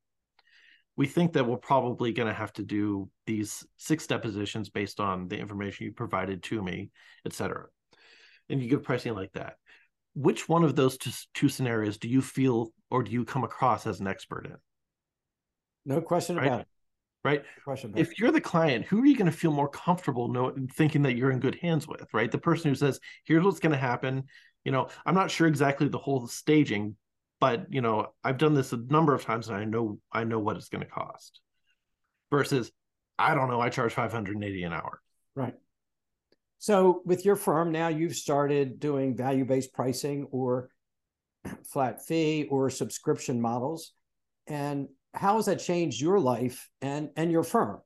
we 0.97 1.08
think 1.08 1.34
that 1.34 1.45
we're 1.45 1.58
probably 1.58 2.13
going 2.13 2.27
to 2.27 2.34
have 2.34 2.53
to 2.53 2.63
do 2.63 3.10
these 3.25 3.65
six 3.77 4.08
depositions 4.08 4.69
based 4.69 4.99
on 4.99 5.27
the 5.27 5.38
information 5.38 5.86
you 5.86 5.91
provided 5.91 6.41
to 6.43 6.62
me, 6.62 6.89
et 7.25 7.34
cetera. 7.34 7.65
And 8.49 8.62
you 8.62 8.69
give 8.69 8.84
pricing 8.84 9.13
like 9.13 9.34
that. 9.34 9.55
Which 10.13 10.47
one 10.47 10.63
of 10.63 10.75
those 10.75 10.97
two, 10.97 11.12
two 11.34 11.49
scenarios 11.49 11.97
do 11.97 12.08
you 12.08 12.21
feel 12.21 12.71
or 12.89 13.03
do 13.03 13.12
you 13.12 13.25
come 13.25 13.43
across 13.43 13.86
as 13.86 13.99
an 13.99 14.08
expert 14.08 14.45
in? 14.45 14.55
No 15.86 16.01
question 16.01 16.38
right? 16.38 16.47
about 16.47 16.62
it. 16.62 16.67
Right. 17.23 17.43
question 17.63 17.93
if 17.95 18.12
it. 18.12 18.19
you're 18.19 18.31
the 18.31 18.39
client, 18.39 18.86
who 18.86 19.01
are 19.01 19.05
you 19.05 19.17
going 19.17 19.31
to 19.31 19.36
feel 19.36 19.51
more 19.51 19.67
comfortable 19.67 20.27
know, 20.29 20.55
thinking 20.73 21.01
that 21.01 21.17
you're 21.17 21.31
in 21.31 21.39
good 21.39 21.55
hands 21.55 21.88
with? 21.88 22.08
Right. 22.13 22.31
The 22.31 22.38
person 22.38 22.69
who 22.69 22.75
says, 22.75 22.99
"Here's 23.25 23.43
what's 23.43 23.60
going 23.60 23.71
to 23.71 23.77
happen." 23.77 24.25
You 24.63 24.71
know, 24.71 24.89
I'm 25.05 25.15
not 25.15 25.31
sure 25.31 25.47
exactly 25.47 25.88
the 25.88 25.97
whole 25.97 26.27
staging, 26.27 26.95
but 27.45 27.67
you 27.69 27.79
know 27.79 28.08
i've 28.23 28.39
done 28.39 28.55
this 28.55 28.73
a 28.73 28.77
number 28.89 29.13
of 29.13 29.23
times 29.23 29.49
and 29.49 29.55
i 29.55 29.63
know 29.63 29.99
i 30.12 30.23
know 30.23 30.39
what 30.39 30.58
it's 30.58 30.69
going 30.69 30.84
to 30.84 30.89
cost 30.89 31.41
versus 32.31 32.71
i 33.19 33.36
don't 33.36 33.49
know 33.49 33.62
i 33.62 33.69
charge 33.69 33.93
580 33.93 34.63
an 34.63 34.73
hour. 34.73 34.99
Right. 35.36 35.53
So 36.58 37.03
with 37.05 37.23
your 37.23 37.36
firm 37.36 37.71
now 37.71 37.89
you've 37.89 38.15
started 38.15 38.79
doing 38.79 39.15
value-based 39.15 39.73
pricing 39.73 40.27
or 40.31 40.69
flat 41.71 42.03
fee 42.03 42.47
or 42.49 42.71
subscription 42.71 43.39
models. 43.39 43.91
And 44.47 44.88
how 45.13 45.36
has 45.36 45.45
that 45.45 45.60
changed 45.60 46.01
your 46.01 46.19
life 46.19 46.67
and 46.81 47.10
and 47.15 47.31
your 47.31 47.43
firm? 47.43 47.81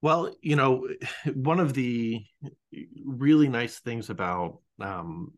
Well 0.00 0.34
you 0.40 0.56
know 0.56 0.88
one 1.34 1.60
of 1.60 1.74
the 1.74 2.24
really 3.04 3.48
nice 3.48 3.80
things 3.80 4.08
about 4.08 4.60
um, 4.80 5.32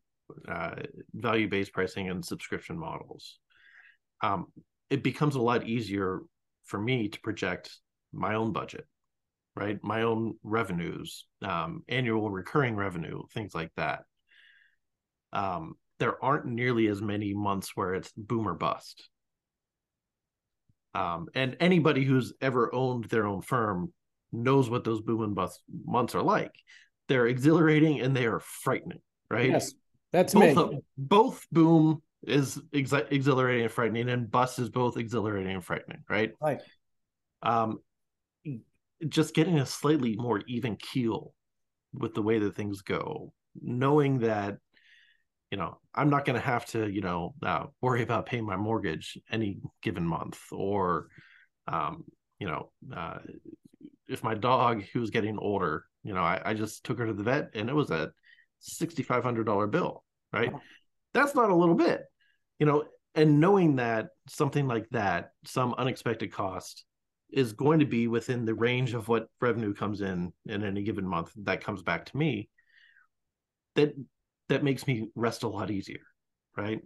uh, 0.49 0.75
value 1.13 1.49
based 1.49 1.73
pricing 1.73 2.09
and 2.09 2.25
subscription 2.25 2.79
models, 2.79 3.39
um, 4.23 4.47
it 4.91 5.03
becomes 5.03 5.35
a 5.35 5.41
lot 5.41 5.67
easier 5.67 6.21
for 6.65 6.81
me 6.81 7.09
to 7.09 7.21
project 7.21 7.71
my 8.13 8.35
own 8.35 8.53
budget, 8.53 8.87
right? 9.57 9.79
My 9.83 10.03
own 10.03 10.35
revenues, 10.43 11.27
um, 11.43 11.83
annual 11.89 12.31
recurring 12.31 12.77
revenue, 12.77 13.23
things 13.33 13.55
like 13.55 13.71
that. 13.77 14.01
Um, 15.33 15.75
there 15.99 16.23
aren't 16.25 16.47
nearly 16.47 16.87
as 16.89 17.03
many 17.03 17.35
months 17.35 17.73
where 17.75 17.95
it's 17.95 18.13
boom 18.17 18.49
or 18.49 18.55
bust. 18.55 19.09
Um, 20.95 21.27
and 21.35 21.57
anybody 21.61 22.05
who's 22.05 22.33
ever 22.41 22.73
owned 22.73 23.07
their 23.07 23.27
own 23.27 23.43
firm 23.43 23.93
knows 24.33 24.71
what 24.71 24.85
those 24.85 25.01
boom 25.01 25.23
and 25.23 25.35
bust 25.35 25.61
months 25.85 26.15
are 26.15 26.23
like. 26.23 26.53
They're 27.09 27.27
exhilarating 27.27 28.01
and 28.01 28.17
they 28.17 28.27
are 28.27 28.41
frightening, 28.41 29.01
right? 29.31 29.51
Yes, 29.51 29.73
that's 30.15 30.33
both, 30.33 30.71
me. 30.71 30.81
both 30.97 31.47
boom 31.51 32.03
is 32.23 32.61
ex- 32.73 32.93
exhilarating 32.93 33.65
and 33.65 33.73
frightening, 33.73 34.09
and 34.09 34.31
bust 34.31 34.61
is 34.61 34.71
both 34.71 34.97
exhilarating 34.97 35.53
and 35.53 35.65
frightening, 35.65 36.05
right? 36.09 36.31
Right. 36.41 36.61
Um, 37.43 37.81
just 39.09 39.35
getting 39.35 39.59
a 39.59 39.67
slightly 39.67 40.15
more 40.15 40.41
even 40.47 40.77
keel 40.77 41.35
with 41.93 42.15
the 42.15 42.23
way 42.23 42.39
that 42.39 42.55
things 42.55 42.83
go, 42.83 43.33
knowing 43.61 44.21
that 44.21 44.59
you 45.51 45.59
know 45.59 45.79
i'm 45.95 46.11
not 46.11 46.25
going 46.25 46.35
to 46.35 46.45
have 46.45 46.67
to 46.67 46.89
you 46.91 47.01
know 47.01 47.35
uh, 47.45 47.67
worry 47.81 48.03
about 48.03 48.27
paying 48.27 48.45
my 48.45 48.57
mortgage 48.57 49.17
any 49.31 49.59
given 49.83 50.05
month 50.05 50.41
or 50.51 51.07
um, 51.69 52.05
you 52.41 52.47
know 52.49 52.71
uh, 52.97 53.19
if 54.09 54.25
my 54.25 54.35
dog 54.35 54.83
who 54.93 55.01
was 55.01 55.11
getting 55.11 55.39
older 55.39 55.85
you 56.03 56.13
know 56.13 56.23
I, 56.23 56.41
I, 56.45 56.55
just 56.55 56.83
took 56.85 56.99
her 56.99 57.07
to 57.07 57.13
the 57.13 57.23
vet 57.23 57.51
and 57.55 57.69
it 57.69 57.75
was 57.75 57.91
a 57.91 58.11
$6500 58.65 59.71
bill 59.71 60.05
right? 60.33 60.53
That's 61.13 61.35
not 61.35 61.51
a 61.51 61.55
little 61.55 61.75
bit 61.77 62.03
you 62.59 62.67
know 62.67 62.85
and 63.15 63.41
knowing 63.41 63.77
that 63.77 64.09
something 64.29 64.67
like 64.67 64.89
that 64.91 65.31
some 65.45 65.75
unexpected 65.79 66.33
cost 66.33 66.85
is 67.31 67.53
going 67.53 67.81
to 67.81 67.87
be 67.87 68.07
within 68.07 68.45
the 68.45 68.55
range 68.55 68.95
of 68.95 69.09
what 69.09 69.29
revenue 69.41 69.75
comes 69.75 70.01
in 70.01 70.33
in 70.47 70.65
any 70.65 70.83
given 70.83 71.07
month 71.07 71.33
that 71.37 71.65
comes 71.65 71.83
back 71.83 72.07
to 72.07 72.17
me 72.17 72.49
that 73.75 73.93
that 74.49 74.63
makes 74.63 74.87
me 74.87 75.09
rest 75.15 75.43
a 75.43 75.49
lot 75.49 75.71
easier 75.71 76.01
right? 76.57 76.81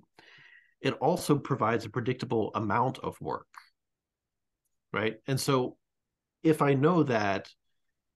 It 0.80 0.94
also 0.94 1.36
provides 1.36 1.84
a 1.84 1.90
predictable 1.90 2.50
amount 2.54 2.98
of 2.98 3.20
work 3.20 3.46
right? 4.92 5.16
And 5.26 5.40
so 5.40 5.76
if 6.42 6.62
i 6.62 6.72
know 6.72 7.02
that 7.02 7.48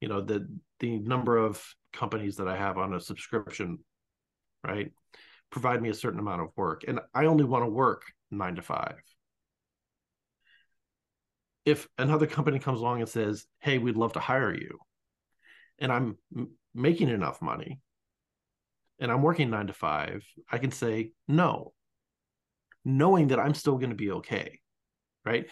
you 0.03 0.09
know 0.09 0.21
the 0.21 0.47
the 0.81 0.99
number 0.99 1.37
of 1.37 1.63
companies 1.93 2.37
that 2.37 2.49
i 2.49 2.57
have 2.57 2.77
on 2.77 2.95
a 2.95 3.01
subscription 3.01 3.79
right 4.65 4.93
provide 5.51 5.81
me 5.81 5.89
a 5.89 5.95
certain 5.95 6.21
amount 6.21 6.43
of 6.43 6.49
work 6.57 6.85
and 6.87 7.01
i 7.15 7.25
only 7.27 7.45
want 7.45 7.65
to 7.65 7.71
work 7.71 8.03
9 8.31 8.57
to 8.57 8.63
5 8.63 8.95
if 11.65 11.89
another 11.97 12.27
company 12.27 12.59
comes 12.59 12.81
along 12.81 13.01
and 13.01 13.09
says 13.09 13.47
hey 13.61 13.79
we'd 13.79 13.97
love 13.97 14.13
to 14.13 14.21
hire 14.21 14.55
you 14.55 14.79
and 15.79 15.93
i'm 15.93 16.19
m- 16.37 16.51
making 16.75 17.09
enough 17.09 17.41
money 17.41 17.81
and 19.03 19.11
I'm 19.11 19.23
working 19.23 19.51
nine 19.51 19.67
to 19.67 19.73
five, 19.73 20.25
I 20.51 20.59
can 20.59 20.71
say 20.71 21.11
no, 21.27 21.73
knowing 22.85 23.29
that 23.29 23.41
I'm 23.41 23.55
still 23.55 23.77
going 23.77 23.91
to 23.91 23.97
be 23.97 24.13
okay. 24.13 24.61
Right. 25.25 25.47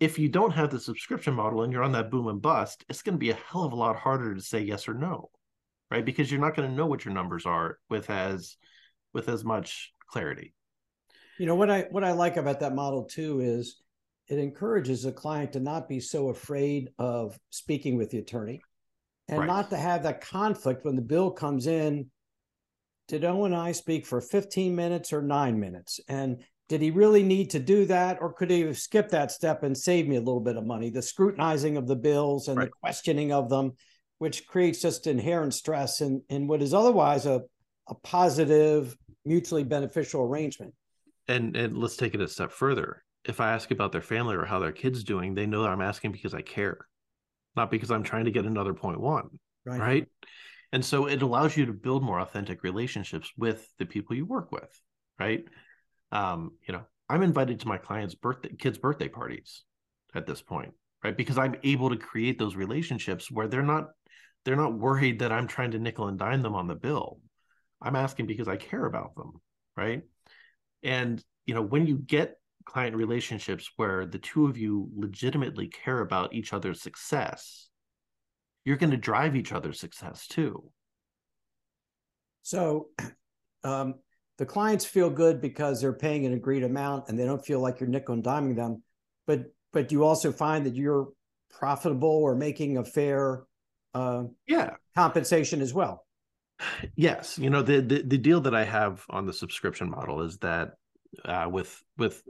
If 0.00 0.18
you 0.18 0.28
don't 0.28 0.52
have 0.52 0.70
the 0.70 0.78
subscription 0.80 1.34
model 1.34 1.62
and 1.62 1.72
you're 1.72 1.82
on 1.82 1.92
that 1.92 2.10
boom 2.10 2.28
and 2.28 2.40
bust, 2.40 2.84
it's 2.88 3.02
going 3.02 3.14
to 3.14 3.18
be 3.18 3.30
a 3.30 3.34
hell 3.34 3.64
of 3.64 3.72
a 3.72 3.76
lot 3.76 3.96
harder 3.96 4.34
to 4.34 4.40
say 4.40 4.60
yes 4.60 4.88
or 4.88 4.94
no. 4.94 5.30
Right. 5.90 6.04
Because 6.04 6.30
you're 6.30 6.40
not 6.40 6.54
going 6.54 6.68
to 6.68 6.74
know 6.74 6.86
what 6.86 7.04
your 7.04 7.14
numbers 7.14 7.46
are 7.46 7.78
with 7.88 8.10
as 8.10 8.56
with 9.14 9.28
as 9.28 9.44
much 9.44 9.92
clarity. 10.08 10.54
You 11.38 11.46
know 11.46 11.54
what 11.54 11.70
I 11.70 11.86
what 11.90 12.04
I 12.04 12.12
like 12.12 12.36
about 12.36 12.60
that 12.60 12.74
model 12.74 13.04
too 13.04 13.40
is 13.40 13.80
it 14.28 14.38
encourages 14.38 15.04
a 15.06 15.12
client 15.12 15.54
to 15.54 15.60
not 15.60 15.88
be 15.88 16.00
so 16.00 16.28
afraid 16.28 16.90
of 16.98 17.38
speaking 17.50 17.96
with 17.96 18.10
the 18.10 18.18
attorney 18.18 18.60
and 19.28 19.38
right. 19.38 19.46
not 19.46 19.70
to 19.70 19.78
have 19.78 20.02
that 20.02 20.20
conflict 20.20 20.84
when 20.84 20.96
the 20.96 21.02
bill 21.02 21.30
comes 21.30 21.66
in 21.66 22.10
did 23.08 23.24
Owen 23.24 23.54
and 23.54 23.60
I 23.60 23.72
speak 23.72 24.06
for 24.06 24.20
15 24.20 24.76
minutes 24.76 25.12
or 25.12 25.22
nine 25.22 25.58
minutes? 25.58 25.98
And 26.08 26.44
did 26.68 26.82
he 26.82 26.90
really 26.90 27.22
need 27.22 27.50
to 27.50 27.58
do 27.58 27.86
that? 27.86 28.18
Or 28.20 28.32
could 28.32 28.50
he 28.50 28.60
have 28.60 28.78
skipped 28.78 29.10
that 29.10 29.32
step 29.32 29.62
and 29.62 29.76
saved 29.76 30.08
me 30.08 30.16
a 30.16 30.20
little 30.20 30.40
bit 30.40 30.56
of 30.56 30.66
money? 30.66 30.90
The 30.90 31.02
scrutinizing 31.02 31.76
of 31.76 31.86
the 31.86 31.96
bills 31.96 32.48
and 32.48 32.58
right. 32.58 32.66
the 32.66 32.70
questioning 32.70 33.32
of 33.32 33.48
them, 33.48 33.72
which 34.18 34.46
creates 34.46 34.82
just 34.82 35.06
inherent 35.06 35.54
stress 35.54 36.00
in, 36.00 36.22
in 36.28 36.46
what 36.46 36.62
is 36.62 36.74
otherwise 36.74 37.24
a, 37.26 37.42
a 37.88 37.94
positive, 37.94 38.96
mutually 39.24 39.64
beneficial 39.64 40.22
arrangement. 40.22 40.74
And 41.26 41.56
and 41.56 41.76
let's 41.76 41.96
take 41.96 42.14
it 42.14 42.20
a 42.20 42.28
step 42.28 42.52
further. 42.52 43.02
If 43.24 43.40
I 43.40 43.52
ask 43.52 43.70
about 43.70 43.92
their 43.92 44.02
family 44.02 44.36
or 44.36 44.44
how 44.44 44.58
their 44.58 44.72
kids 44.72 45.04
doing, 45.04 45.34
they 45.34 45.46
know 45.46 45.62
that 45.62 45.70
I'm 45.70 45.82
asking 45.82 46.12
because 46.12 46.32
I 46.32 46.40
care, 46.40 46.86
not 47.56 47.70
because 47.70 47.90
I'm 47.90 48.02
trying 48.02 48.24
to 48.26 48.30
get 48.30 48.46
another 48.46 48.72
point 48.72 49.00
one. 49.00 49.28
Right. 49.66 49.80
Right 49.80 50.08
and 50.72 50.84
so 50.84 51.06
it 51.06 51.22
allows 51.22 51.56
you 51.56 51.66
to 51.66 51.72
build 51.72 52.02
more 52.02 52.20
authentic 52.20 52.62
relationships 52.62 53.32
with 53.36 53.68
the 53.78 53.86
people 53.86 54.16
you 54.16 54.26
work 54.26 54.52
with 54.52 54.80
right 55.18 55.44
um 56.12 56.52
you 56.66 56.72
know 56.72 56.82
i'm 57.08 57.22
invited 57.22 57.60
to 57.60 57.68
my 57.68 57.78
clients 57.78 58.14
birthday 58.14 58.50
kids 58.58 58.78
birthday 58.78 59.08
parties 59.08 59.64
at 60.14 60.26
this 60.26 60.42
point 60.42 60.72
right? 61.04 61.16
Because 61.16 61.38
i'm 61.38 61.56
able 61.62 61.90
to 61.90 61.96
create 61.96 62.38
those 62.38 62.56
relationships 62.56 63.30
where 63.30 63.48
they're 63.48 63.62
not 63.62 63.88
they're 64.44 64.56
not 64.56 64.78
worried 64.78 65.20
that 65.20 65.32
i'm 65.32 65.46
trying 65.46 65.70
to 65.72 65.78
nickel 65.78 66.08
and 66.08 66.18
dime 66.18 66.42
them 66.42 66.54
on 66.54 66.66
the 66.66 66.74
bill. 66.74 67.20
I'm 67.80 67.96
asking 67.96 68.26
because 68.26 68.48
i 68.48 68.56
care 68.56 68.84
about 68.84 69.14
them 69.14 69.40
right? 69.76 70.02
And 70.82 71.22
you 71.46 71.54
know 71.54 71.62
when 71.62 71.86
you 71.86 71.96
get 71.98 72.36
client 72.64 72.96
relationships 72.96 73.70
where 73.76 74.04
the 74.04 74.18
two 74.18 74.46
of 74.46 74.58
you 74.58 74.90
legitimately 74.94 75.68
care 75.68 76.00
about 76.00 76.34
each 76.34 76.52
other's 76.52 76.82
success 76.82 77.68
you're 78.68 78.76
going 78.76 78.90
to 78.90 78.98
drive 78.98 79.34
each 79.34 79.52
other's 79.52 79.80
success 79.80 80.26
too. 80.26 80.70
So 82.42 82.88
um, 83.64 83.94
the 84.38 84.46
clients 84.46 84.84
feel 84.84 85.10
good 85.10 85.40
because 85.40 85.80
they're 85.80 85.92
paying 85.92 86.24
an 86.26 86.32
agreed 86.32 86.62
amount 86.62 87.08
and 87.08 87.18
they 87.18 87.24
don't 87.24 87.44
feel 87.44 87.60
like 87.60 87.80
you're 87.80 87.88
nickel 87.88 88.14
and 88.14 88.24
diming 88.24 88.56
them. 88.56 88.82
But 89.26 89.52
but 89.72 89.92
you 89.92 90.04
also 90.04 90.32
find 90.32 90.64
that 90.66 90.74
you're 90.74 91.08
profitable 91.50 92.08
or 92.08 92.34
making 92.34 92.78
a 92.78 92.84
fair 92.84 93.44
uh, 93.94 94.24
yeah 94.46 94.70
compensation 94.96 95.60
as 95.60 95.74
well. 95.74 96.06
Yes, 96.96 97.38
you 97.38 97.50
know 97.50 97.62
the, 97.62 97.80
the 97.80 98.02
the 98.02 98.18
deal 98.18 98.40
that 98.42 98.54
I 98.54 98.64
have 98.64 99.04
on 99.10 99.26
the 99.26 99.32
subscription 99.32 99.90
model 99.90 100.22
is 100.22 100.38
that 100.38 100.72
uh, 101.24 101.48
with 101.50 101.82
with 101.96 102.22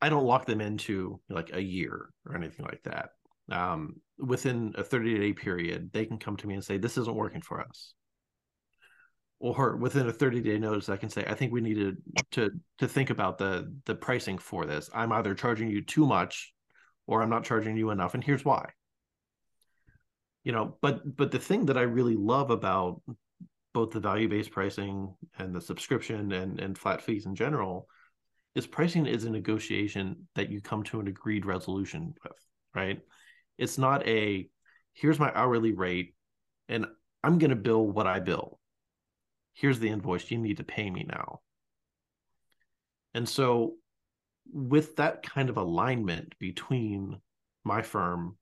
I 0.00 0.08
don't 0.08 0.24
lock 0.24 0.46
them 0.46 0.60
into 0.60 1.20
like 1.28 1.50
a 1.52 1.62
year 1.62 2.10
or 2.26 2.34
anything 2.34 2.64
like 2.64 2.82
that 2.84 3.10
um, 3.50 3.96
within 4.18 4.74
a 4.76 4.84
30 4.84 5.18
day 5.18 5.32
period, 5.32 5.90
they 5.92 6.04
can 6.04 6.18
come 6.18 6.36
to 6.38 6.46
me 6.46 6.54
and 6.54 6.64
say, 6.64 6.78
This 6.78 6.98
isn't 6.98 7.14
working 7.14 7.42
for 7.42 7.60
us. 7.60 7.94
Or 9.38 9.76
within 9.76 10.08
a 10.08 10.12
30 10.12 10.40
day 10.40 10.58
notice, 10.58 10.88
I 10.88 10.96
can 10.96 11.10
say, 11.10 11.24
I 11.26 11.34
think 11.34 11.52
we 11.52 11.60
need 11.60 11.96
to, 12.32 12.50
to 12.78 12.88
think 12.88 13.10
about 13.10 13.36
the 13.36 13.72
the 13.84 13.94
pricing 13.94 14.38
for 14.38 14.64
this. 14.64 14.88
I'm 14.94 15.12
either 15.12 15.34
charging 15.34 15.70
you 15.70 15.82
too 15.82 16.06
much 16.06 16.52
or 17.06 17.22
I'm 17.22 17.30
not 17.30 17.44
charging 17.44 17.76
you 17.76 17.90
enough. 17.90 18.14
And 18.14 18.24
here's 18.24 18.44
why. 18.44 18.70
You 20.42 20.52
know, 20.52 20.76
but 20.80 21.16
but 21.16 21.30
the 21.32 21.38
thing 21.38 21.66
that 21.66 21.76
I 21.76 21.82
really 21.82 22.16
love 22.16 22.50
about 22.50 23.02
both 23.74 23.90
the 23.90 24.00
value-based 24.00 24.52
pricing 24.52 25.14
and 25.38 25.54
the 25.54 25.60
subscription 25.60 26.32
and, 26.32 26.58
and 26.58 26.78
flat 26.78 27.02
fees 27.02 27.26
in 27.26 27.34
general 27.34 27.88
is 28.54 28.66
pricing 28.66 29.04
is 29.04 29.24
a 29.24 29.30
negotiation 29.30 30.26
that 30.34 30.48
you 30.48 30.62
come 30.62 30.82
to 30.82 30.98
an 30.98 31.08
agreed 31.08 31.44
resolution 31.44 32.14
with, 32.24 32.32
right? 32.74 33.00
It's 33.58 33.76
not 33.76 34.06
a 34.08 34.48
here's 34.94 35.18
my 35.18 35.30
hourly 35.34 35.72
rate 35.72 36.14
and 36.70 36.86
I'm 37.22 37.38
going 37.38 37.50
to 37.50 37.56
bill 37.56 37.86
what 37.86 38.06
I 38.06 38.20
bill. 38.20 38.58
Here's 39.56 39.78
the 39.78 39.88
invoice. 39.88 40.30
You 40.30 40.36
need 40.36 40.58
to 40.58 40.64
pay 40.64 40.90
me 40.90 41.06
now. 41.08 41.40
And 43.14 43.26
so, 43.26 43.76
with 44.52 44.96
that 44.96 45.22
kind 45.22 45.48
of 45.48 45.56
alignment 45.56 46.34
between 46.38 47.18
my 47.64 47.80
firm 47.80 48.36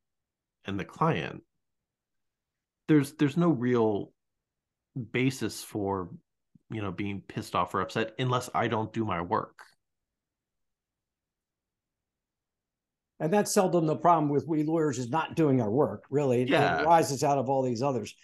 and 0.65 0.79
the 0.79 0.85
client, 0.85 1.45
there's 2.89 3.13
there's 3.13 3.37
no 3.37 3.49
real 3.49 4.13
basis 5.13 5.63
for 5.63 6.11
you 6.71 6.83
know 6.83 6.91
being 6.91 7.21
pissed 7.21 7.55
off 7.55 7.73
or 7.75 7.81
upset 7.81 8.15
unless 8.19 8.51
I 8.53 8.67
don't 8.67 8.93
do 8.93 9.05
my 9.05 9.21
work. 9.21 9.61
and 13.21 13.33
that's 13.33 13.55
seldom 13.55 13.87
the 13.87 13.95
problem 13.97 14.29
with 14.29 14.47
we 14.49 14.65
lawyers 14.65 14.99
is 14.99 15.09
not 15.09 15.37
doing 15.37 15.61
our 15.61 15.71
work 15.71 16.05
really 16.11 16.43
yeah. 16.45 16.81
it 16.81 16.85
rises 16.85 17.23
out 17.23 17.39
of 17.39 17.49
all 17.49 17.63
these 17.63 17.81
others 17.81 18.15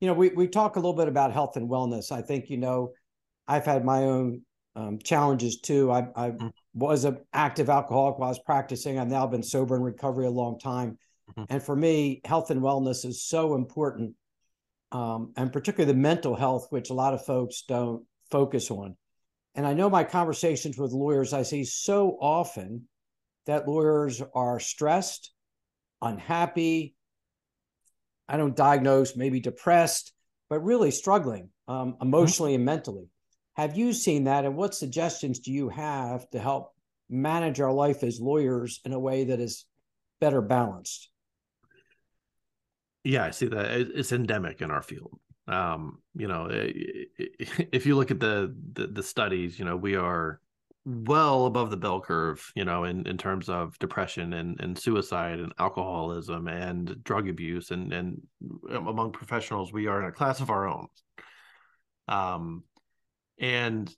you 0.00 0.06
know 0.06 0.14
we, 0.14 0.30
we 0.30 0.48
talk 0.48 0.76
a 0.76 0.78
little 0.78 0.94
bit 0.94 1.08
about 1.08 1.32
health 1.32 1.56
and 1.56 1.68
wellness 1.68 2.12
i 2.12 2.20
think 2.20 2.50
you 2.50 2.56
know 2.56 2.92
i've 3.46 3.64
had 3.64 3.84
my 3.84 4.04
own 4.04 4.42
um, 4.76 4.98
challenges 4.98 5.60
too 5.60 5.90
i, 5.90 6.06
I 6.14 6.30
mm-hmm. 6.30 6.48
was 6.74 7.04
an 7.04 7.18
active 7.32 7.68
alcoholic 7.68 8.18
while 8.18 8.28
i 8.28 8.30
was 8.30 8.38
practicing 8.38 8.98
i've 8.98 9.08
now 9.08 9.26
been 9.26 9.42
sober 9.42 9.76
in 9.76 9.82
recovery 9.82 10.26
a 10.26 10.30
long 10.30 10.58
time 10.58 10.98
mm-hmm. 11.30 11.44
and 11.48 11.62
for 11.62 11.74
me 11.74 12.20
health 12.24 12.50
and 12.50 12.60
wellness 12.60 13.04
is 13.04 13.22
so 13.22 13.54
important 13.54 14.14
um, 14.92 15.32
and 15.36 15.52
particularly 15.52 15.92
the 15.92 15.98
mental 15.98 16.34
health 16.34 16.66
which 16.70 16.90
a 16.90 16.94
lot 16.94 17.14
of 17.14 17.24
folks 17.24 17.62
don't 17.68 18.04
focus 18.30 18.70
on 18.70 18.96
and 19.54 19.66
i 19.66 19.74
know 19.74 19.90
my 19.90 20.04
conversations 20.04 20.78
with 20.78 20.92
lawyers 20.92 21.32
i 21.32 21.42
see 21.42 21.64
so 21.64 22.16
often 22.20 22.86
that 23.46 23.66
lawyers 23.66 24.22
are 24.34 24.60
stressed, 24.60 25.32
unhappy. 26.02 26.94
I 28.30 28.36
don't 28.36 28.56
diagnose, 28.56 29.16
maybe 29.16 29.40
depressed, 29.40 30.12
but 30.48 30.64
really 30.64 30.90
struggling 30.90 31.50
um, 31.68 31.96
emotionally 32.00 32.52
mm-hmm. 32.52 32.60
and 32.60 32.64
mentally. 32.64 33.08
Have 33.56 33.76
you 33.76 33.92
seen 33.92 34.24
that? 34.24 34.44
And 34.44 34.56
what 34.56 34.74
suggestions 34.74 35.40
do 35.40 35.52
you 35.52 35.68
have 35.68 36.28
to 36.30 36.38
help 36.38 36.72
manage 37.10 37.60
our 37.60 37.72
life 37.72 38.02
as 38.02 38.20
lawyers 38.20 38.80
in 38.84 38.92
a 38.92 38.98
way 38.98 39.24
that 39.24 39.40
is 39.40 39.66
better 40.20 40.40
balanced. 40.40 41.10
Yeah, 43.02 43.24
I 43.24 43.30
see 43.30 43.46
that. 43.46 43.66
It's 43.70 44.12
endemic 44.12 44.60
in 44.60 44.70
our 44.70 44.82
field. 44.82 45.18
Um, 45.48 45.98
you 46.14 46.28
know, 46.28 46.48
if 46.50 47.86
you 47.86 47.96
look 47.96 48.10
at 48.10 48.20
the, 48.20 48.54
the 48.74 48.86
the 48.86 49.02
studies, 49.02 49.58
you 49.58 49.64
know, 49.64 49.76
we 49.76 49.96
are 49.96 50.40
well 50.90 51.46
above 51.46 51.70
the 51.70 51.76
bell 51.76 52.00
curve, 52.00 52.50
you 52.54 52.64
know, 52.64 52.84
in, 52.84 53.06
in 53.06 53.16
terms 53.16 53.48
of 53.48 53.78
depression 53.78 54.32
and, 54.32 54.60
and 54.60 54.78
suicide 54.78 55.38
and 55.38 55.52
alcoholism 55.58 56.48
and 56.48 57.02
drug 57.04 57.28
abuse 57.28 57.70
and 57.70 57.92
and 57.92 58.20
among 58.70 59.12
professionals, 59.12 59.72
we 59.72 59.86
are 59.86 60.02
in 60.02 60.08
a 60.08 60.12
class 60.12 60.40
of 60.40 60.50
our 60.50 60.66
own. 60.66 60.88
Um, 62.08 62.64
and 63.38 63.94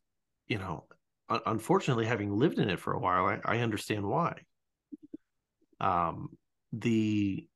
you 0.46 0.58
know, 0.58 0.84
unfortunately, 1.46 2.04
having 2.04 2.36
lived 2.36 2.58
in 2.58 2.68
it 2.68 2.78
for 2.78 2.92
a 2.92 3.00
while, 3.00 3.26
I, 3.26 3.40
I 3.44 3.58
understand 3.60 4.04
why. 4.06 4.42
Um, 5.80 6.28
the 6.72 7.46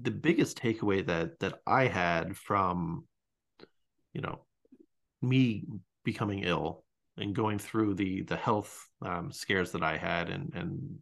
the 0.00 0.10
biggest 0.10 0.58
takeaway 0.58 1.06
that 1.06 1.38
that 1.40 1.60
I 1.66 1.86
had 1.86 2.36
from, 2.36 3.06
you 4.12 4.20
know, 4.20 4.44
me 5.22 5.64
becoming 6.04 6.40
ill 6.40 6.84
and 7.16 7.34
going 7.34 7.58
through 7.58 7.94
the 7.94 8.22
the 8.22 8.36
health 8.36 8.88
um, 9.02 9.32
scares 9.32 9.72
that 9.72 9.82
I 9.82 9.96
had 9.96 10.28
and 10.30 10.52
and 10.54 10.98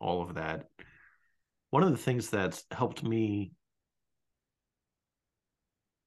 all 0.00 0.22
of 0.22 0.34
that. 0.34 0.68
One 1.70 1.82
of 1.82 1.90
the 1.90 1.96
things 1.96 2.28
that's 2.28 2.64
helped 2.70 3.02
me 3.02 3.52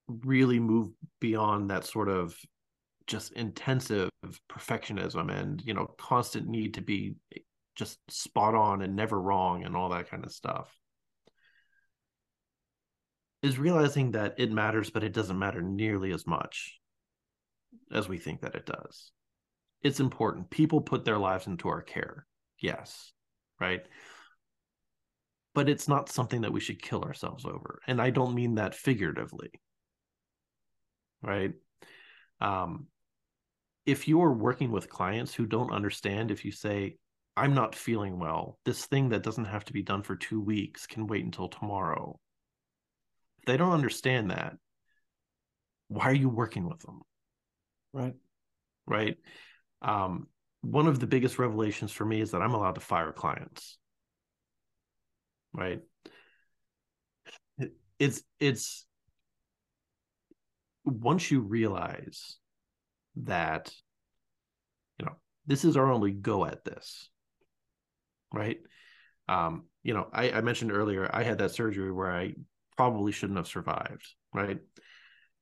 really 0.08 0.60
move 0.60 0.90
beyond 1.20 1.70
that 1.70 1.86
sort 1.86 2.10
of 2.10 2.38
just 3.08 3.32
intensive 3.34 4.10
perfectionism 4.52 5.32
and 5.32 5.62
you 5.64 5.74
know 5.74 5.86
constant 5.98 6.48
need 6.48 6.74
to 6.76 6.82
be 6.82 7.16
just 7.76 8.00
spot 8.10 8.56
on 8.56 8.82
and 8.82 8.96
never 8.96 9.20
wrong 9.20 9.64
and 9.64 9.76
all 9.76 9.90
that 9.90 10.10
kind 10.10 10.24
of 10.26 10.32
stuff 10.32 10.76
is 13.44 13.60
realizing 13.60 14.12
that 14.12 14.36
it 14.38 14.52
matters 14.52 14.90
but 14.90 15.04
it 15.04 15.14
doesn't 15.14 15.38
matter 15.38 15.62
nearly 15.62 16.12
as 16.12 16.26
much 16.26 16.80
as 17.92 18.10
we 18.10 18.18
think 18.18 18.42
that 18.42 18.56
it 18.56 18.66
does 18.66 19.12
it's 19.82 20.00
important. 20.00 20.50
People 20.50 20.82
put 20.82 21.06
their 21.06 21.18
lives 21.18 21.48
into 21.48 21.70
our 21.70 21.82
care. 21.82 22.26
Yes 22.60 23.14
right? 23.60 23.86
But 25.54 25.70
it's 25.70 25.88
not 25.88 26.10
something 26.10 26.42
that 26.42 26.52
we 26.52 26.60
should 26.60 26.82
kill 26.82 27.04
ourselves 27.04 27.46
over 27.46 27.80
and 27.88 28.02
i 28.02 28.10
don't 28.10 28.36
mean 28.36 28.56
that 28.56 28.76
figuratively 28.76 29.52
right? 31.22 31.54
Um 32.42 32.88
if 33.86 34.08
you're 34.08 34.34
working 34.34 34.72
with 34.72 34.90
clients 34.90 35.34
who 35.34 35.46
don't 35.46 35.72
understand 35.72 36.32
if 36.32 36.44
you 36.44 36.52
say 36.52 36.98
i'm 37.38 37.54
not 37.54 37.76
feeling 37.76 38.20
well. 38.20 38.60
This 38.66 38.86
thing 38.86 39.10
that 39.10 39.24
doesn't 39.24 39.46
have 39.46 39.66
to 39.66 39.74
be 39.74 39.84
done 39.84 40.04
for 40.04 40.16
two 40.16 40.42
weeks 40.42 40.88
can 40.88 41.08
wait 41.08 41.24
until 41.24 41.48
tomorrow. 41.48 42.20
If 43.40 43.46
they 43.46 43.58
don't 43.58 43.74
understand 43.74 44.32
that 44.32 44.58
why 45.88 46.06
are 46.06 46.14
you 46.14 46.30
working 46.30 46.68
with 46.68 46.80
them? 46.80 47.02
Right. 47.94 48.16
Right 48.88 49.18
um, 49.86 50.28
one 50.62 50.88
of 50.88 51.00
the 51.00 51.08
biggest 51.08 51.38
revelations 51.38 51.92
for 51.92 52.06
me 52.06 52.20
is 52.20 52.32
that 52.32 52.42
i'm 52.42 52.54
allowed 52.54 52.76
to 52.76 52.82
fire 52.82 53.12
clients. 53.12 53.78
Right? 55.54 55.82
It's 57.98 58.22
it's 58.40 58.86
once 60.84 61.32
you 61.32 61.40
realize 61.40 62.36
that 63.24 63.72
you 65.00 65.06
know 65.06 65.14
this 65.46 65.64
is 65.64 65.78
our 65.78 65.92
only 65.92 66.12
go 66.12 66.46
at 66.46 66.66
this 66.66 67.10
right? 68.34 68.58
Um 69.30 69.66
you 69.84 69.94
know 69.94 70.08
I, 70.12 70.32
I 70.32 70.42
mentioned 70.42 70.72
earlier 70.72 71.10
i 71.14 71.24
had 71.24 71.38
that 71.38 71.52
surgery 71.52 71.92
where 71.92 72.12
i 72.12 72.34
probably 72.76 73.12
shouldn't 73.14 73.38
have 73.38 73.48
survived 73.48 74.06
right? 74.34 74.60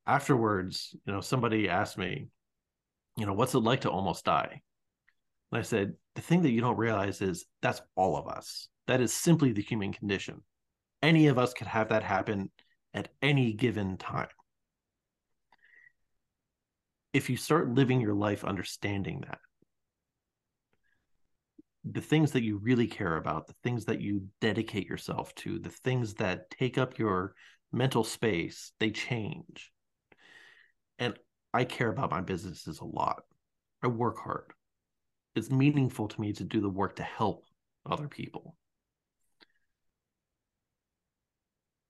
Afterwards 0.05 0.95
you 1.05 1.13
know 1.13 1.21
somebody 1.21 1.69
asked 1.69 1.97
me 1.97 2.27
you 3.17 3.25
know 3.25 3.33
what's 3.33 3.53
it 3.53 3.59
like 3.59 3.81
to 3.81 3.89
almost 3.89 4.25
die? 4.25 4.61
And 5.51 5.59
i 5.59 5.61
said 5.61 5.93
the 6.15 6.21
thing 6.21 6.41
that 6.43 6.51
you 6.51 6.61
don't 6.61 6.77
realize 6.77 7.21
is 7.21 7.45
that's 7.61 7.81
all 7.95 8.17
of 8.17 8.27
us. 8.27 8.69
That 8.87 9.01
is 9.01 9.13
simply 9.13 9.51
the 9.51 9.61
human 9.61 9.93
condition. 9.93 10.41
Any 11.01 11.27
of 11.27 11.37
us 11.37 11.53
could 11.53 11.67
have 11.67 11.89
that 11.89 12.03
happen 12.03 12.51
at 12.93 13.09
any 13.21 13.53
given 13.53 13.97
time. 13.97 14.27
If 17.13 17.29
you 17.29 17.37
start 17.37 17.73
living 17.73 18.01
your 18.01 18.13
life 18.15 18.43
understanding 18.43 19.23
that 19.27 19.39
the 21.83 22.01
things 22.01 22.31
that 22.31 22.43
you 22.43 22.57
really 22.57 22.87
care 22.87 23.17
about 23.17 23.47
the 23.47 23.55
things 23.63 23.85
that 23.85 23.99
you 23.99 24.27
dedicate 24.39 24.87
yourself 24.87 25.35
to 25.35 25.59
the 25.59 25.69
things 25.69 26.13
that 26.15 26.49
take 26.49 26.77
up 26.77 26.97
your 26.97 27.35
mental 27.71 28.03
space 28.03 28.71
they 28.79 28.91
change. 28.91 29.71
And 30.99 31.17
i 31.53 31.63
care 31.63 31.89
about 31.89 32.11
my 32.11 32.21
businesses 32.21 32.79
a 32.79 32.85
lot. 32.85 33.23
I 33.83 33.87
work 33.87 34.17
hard. 34.17 34.53
It's 35.35 35.49
meaningful 35.49 36.07
to 36.07 36.21
me 36.21 36.33
to 36.33 36.43
do 36.43 36.61
the 36.61 36.69
work 36.69 36.95
to 36.97 37.03
help 37.03 37.45
other 37.89 38.07
people. 38.07 38.55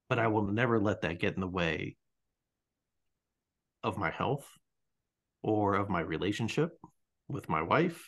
But 0.09 0.19
i 0.19 0.27
will 0.27 0.43
never 0.43 0.79
let 0.79 1.01
that 1.01 1.19
get 1.19 1.35
in 1.35 1.41
the 1.41 1.47
way 1.47 1.95
of 3.83 3.97
my 3.97 4.09
health 4.09 4.47
or 5.41 5.75
of 5.75 5.89
my 5.89 5.99
relationship 5.99 6.77
with 7.27 7.49
my 7.49 7.61
wife 7.61 8.01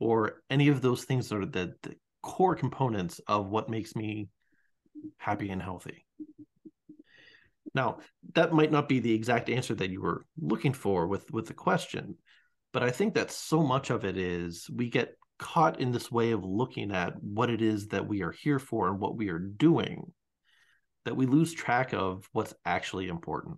or 0.00 0.42
any 0.50 0.68
of 0.68 0.82
those 0.82 1.04
things 1.04 1.28
that 1.28 1.36
are 1.36 1.46
the, 1.46 1.74
the 1.82 1.94
core 2.22 2.56
components 2.56 3.20
of 3.28 3.48
what 3.48 3.68
makes 3.68 3.94
me 3.94 4.28
happy 5.18 5.50
and 5.50 5.62
healthy. 5.62 6.04
Now, 7.74 7.98
that 8.34 8.52
might 8.52 8.70
not 8.70 8.88
be 8.88 9.00
the 9.00 9.14
exact 9.14 9.48
answer 9.48 9.74
that 9.74 9.90
you 9.90 10.02
were 10.02 10.26
looking 10.38 10.74
for 10.74 11.06
with 11.06 11.30
with 11.32 11.46
the 11.46 11.54
question, 11.54 12.16
but 12.72 12.82
I 12.82 12.90
think 12.90 13.14
that 13.14 13.30
so 13.30 13.62
much 13.62 13.90
of 13.90 14.04
it 14.04 14.16
is 14.16 14.68
we 14.70 14.88
get 14.88 15.16
caught 15.38 15.80
in 15.80 15.90
this 15.90 16.10
way 16.10 16.30
of 16.32 16.44
looking 16.44 16.92
at 16.92 17.20
what 17.22 17.50
it 17.50 17.62
is 17.62 17.88
that 17.88 18.06
we 18.06 18.22
are 18.22 18.30
here 18.30 18.58
for 18.58 18.88
and 18.88 19.00
what 19.00 19.16
we 19.16 19.28
are 19.28 19.38
doing 19.38 20.12
that 21.04 21.16
we 21.16 21.26
lose 21.26 21.52
track 21.52 21.92
of 21.92 22.28
what's 22.32 22.54
actually 22.64 23.08
important. 23.08 23.56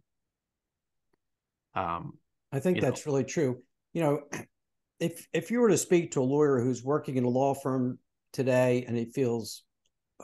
Um, 1.74 2.18
I 2.52 2.60
think 2.60 2.80
that's 2.80 3.04
know. 3.04 3.12
really 3.12 3.24
true. 3.24 3.58
You 3.92 4.02
know, 4.02 4.20
if 5.00 5.26
if 5.32 5.50
you 5.50 5.60
were 5.60 5.68
to 5.68 5.78
speak 5.78 6.12
to 6.12 6.22
a 6.22 6.24
lawyer 6.24 6.60
who's 6.60 6.84
working 6.84 7.16
in 7.16 7.24
a 7.24 7.28
law 7.28 7.54
firm 7.54 7.98
today 8.32 8.84
and 8.86 8.96
he 8.96 9.06
feels 9.06 9.64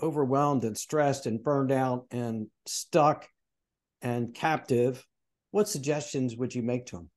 overwhelmed 0.02 0.64
and 0.64 0.78
stressed 0.78 1.26
and 1.26 1.42
burned 1.42 1.72
out 1.72 2.06
and 2.10 2.46
stuck 2.66 3.28
and 4.02 4.34
captive, 4.34 5.04
what 5.50 5.68
suggestions 5.68 6.36
would 6.36 6.54
you 6.54 6.62
make 6.62 6.86
to 6.86 6.96
him? 6.96 7.10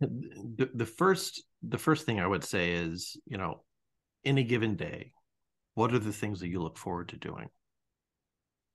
The, 0.00 0.70
the 0.74 0.86
first 0.86 1.44
the 1.62 1.78
first 1.78 2.04
thing 2.04 2.18
I 2.18 2.26
would 2.26 2.42
say 2.42 2.72
is, 2.72 3.16
you 3.24 3.38
know, 3.38 3.62
in 4.24 4.36
a 4.36 4.42
given 4.42 4.74
day, 4.74 5.12
what 5.74 5.94
are 5.94 6.00
the 6.00 6.12
things 6.12 6.40
that 6.40 6.48
you 6.48 6.60
look 6.60 6.76
forward 6.76 7.10
to 7.10 7.16
doing? 7.16 7.48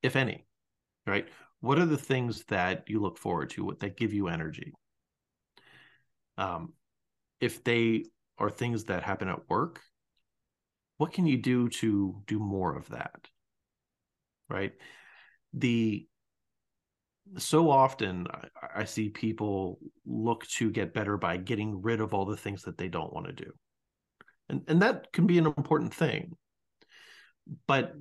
If 0.01 0.15
any, 0.15 0.45
right? 1.05 1.27
what 1.59 1.79
are 1.79 1.85
the 1.85 1.97
things 1.97 2.43
that 2.45 2.83
you 2.87 2.99
look 2.99 3.17
forward 3.17 3.49
to 3.51 3.65
what 3.65 3.79
that 3.79 3.97
give 3.97 4.13
you 4.13 4.27
energy 4.27 4.73
um, 6.37 6.73
if 7.39 7.63
they 7.63 8.05
are 8.37 8.49
things 8.49 8.85
that 8.85 9.03
happen 9.03 9.27
at 9.27 9.49
work 9.49 9.81
what 10.97 11.13
can 11.13 11.25
you 11.25 11.37
do 11.37 11.69
to 11.69 12.21
do 12.27 12.39
more 12.39 12.75
of 12.75 12.89
that 12.89 13.27
right 14.49 14.73
the 15.59 16.07
so 17.37 17.69
often 17.69 18.27
I, 18.31 18.81
I 18.81 18.83
see 18.85 19.09
people 19.09 19.79
look 20.05 20.45
to 20.47 20.71
get 20.71 20.93
better 20.93 21.17
by 21.17 21.37
getting 21.37 21.81
rid 21.81 21.99
of 21.99 22.13
all 22.13 22.25
the 22.25 22.37
things 22.37 22.63
that 22.63 22.77
they 22.77 22.87
don't 22.87 23.13
want 23.13 23.27
to 23.27 23.33
do 23.33 23.51
and 24.49 24.63
and 24.67 24.81
that 24.81 25.11
can 25.11 25.27
be 25.27 25.37
an 25.37 25.45
important 25.45 25.93
thing 25.93 26.33
but 27.67 27.93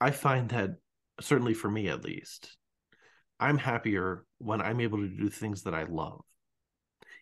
i 0.00 0.10
find 0.10 0.48
that 0.50 0.76
certainly 1.20 1.54
for 1.54 1.70
me 1.70 1.88
at 1.88 2.04
least, 2.04 2.56
I'm 3.38 3.58
happier 3.58 4.24
when 4.38 4.60
I'm 4.60 4.80
able 4.80 4.98
to 4.98 5.08
do 5.08 5.28
things 5.28 5.62
that 5.62 5.74
I 5.74 5.84
love. 5.84 6.22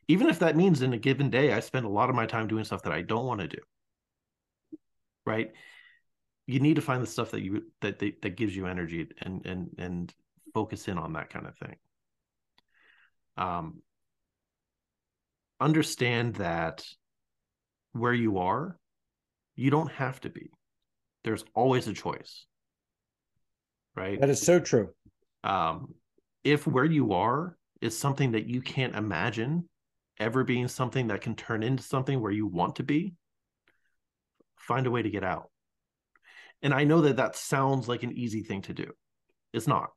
Even 0.08 0.28
if 0.28 0.38
that 0.38 0.56
means 0.56 0.82
in 0.82 0.92
a 0.92 0.98
given 0.98 1.30
day, 1.30 1.52
I 1.52 1.60
spend 1.60 1.84
a 1.84 1.90
lot 1.90 2.08
of 2.08 2.16
my 2.16 2.26
time 2.26 2.48
doing 2.48 2.64
stuff 2.64 2.82
that 2.82 2.92
I 2.92 3.02
don't 3.02 3.26
want 3.26 3.40
to 3.40 3.48
do. 3.48 3.58
Right. 5.26 5.52
You 6.48 6.58
need 6.58 6.74
to 6.74 6.82
find 6.82 7.00
the 7.00 7.06
stuff 7.06 7.30
that 7.30 7.42
you 7.42 7.62
that 7.82 8.00
that, 8.00 8.22
that 8.22 8.36
gives 8.36 8.56
you 8.56 8.66
energy 8.66 9.06
and 9.22 9.46
and 9.46 9.68
and 9.78 10.14
focus 10.52 10.88
in 10.88 10.98
on 10.98 11.12
that 11.12 11.30
kind 11.30 11.46
of 11.46 11.56
thing. 11.56 11.76
Um, 13.36 13.82
understand 15.60 16.34
that 16.36 16.84
where 17.92 18.12
you 18.12 18.38
are, 18.38 18.76
you 19.54 19.70
don't 19.70 19.92
have 19.92 20.20
to 20.22 20.30
be. 20.30 20.50
There's 21.22 21.44
always 21.54 21.86
a 21.86 21.92
choice 21.92 22.46
right? 23.98 24.20
That 24.20 24.30
is 24.30 24.40
so 24.40 24.60
true. 24.60 24.90
Um, 25.44 25.94
if 26.44 26.66
where 26.66 26.84
you 26.84 27.12
are 27.12 27.56
is 27.80 27.98
something 27.98 28.32
that 28.32 28.46
you 28.46 28.62
can't 28.62 28.94
imagine 28.94 29.68
ever 30.18 30.44
being 30.44 30.68
something 30.68 31.08
that 31.08 31.20
can 31.20 31.34
turn 31.34 31.62
into 31.62 31.82
something 31.82 32.20
where 32.20 32.32
you 32.32 32.46
want 32.46 32.76
to 32.76 32.82
be, 32.82 33.14
find 34.56 34.86
a 34.86 34.90
way 34.90 35.02
to 35.02 35.10
get 35.10 35.24
out. 35.24 35.50
And 36.62 36.74
I 36.74 36.84
know 36.84 37.02
that 37.02 37.16
that 37.16 37.36
sounds 37.36 37.88
like 37.88 38.02
an 38.02 38.12
easy 38.12 38.42
thing 38.42 38.62
to 38.62 38.74
do. 38.74 38.92
It's 39.52 39.66
not, 39.66 39.90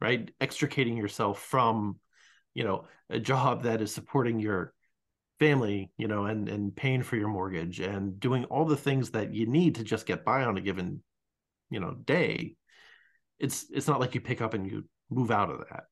right? 0.00 0.30
Extricating 0.40 0.96
yourself 0.96 1.40
from, 1.40 1.98
you 2.54 2.64
know, 2.64 2.86
a 3.08 3.18
job 3.18 3.62
that 3.62 3.80
is 3.80 3.92
supporting 3.92 4.38
your 4.38 4.72
family, 5.38 5.90
you 5.96 6.08
know, 6.08 6.24
and 6.26 6.48
and 6.48 6.74
paying 6.74 7.02
for 7.02 7.16
your 7.16 7.28
mortgage 7.28 7.80
and 7.80 8.18
doing 8.18 8.44
all 8.46 8.64
the 8.64 8.76
things 8.76 9.10
that 9.12 9.32
you 9.32 9.46
need 9.46 9.76
to 9.76 9.84
just 9.84 10.06
get 10.06 10.24
by 10.24 10.44
on 10.44 10.56
a 10.56 10.60
given, 10.60 11.02
you 11.70 11.80
know, 11.80 11.94
day. 11.94 12.56
It's 13.38 13.66
it's 13.72 13.86
not 13.86 14.00
like 14.00 14.14
you 14.14 14.20
pick 14.20 14.40
up 14.40 14.54
and 14.54 14.66
you 14.70 14.84
move 15.10 15.30
out 15.30 15.50
of 15.50 15.60
that. 15.70 15.84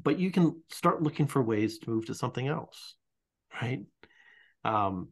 But 0.00 0.18
you 0.18 0.30
can 0.30 0.62
start 0.70 1.02
looking 1.02 1.26
for 1.26 1.42
ways 1.42 1.78
to 1.78 1.90
move 1.90 2.06
to 2.06 2.14
something 2.14 2.46
else, 2.46 2.94
right? 3.60 3.80
Um, 4.64 5.08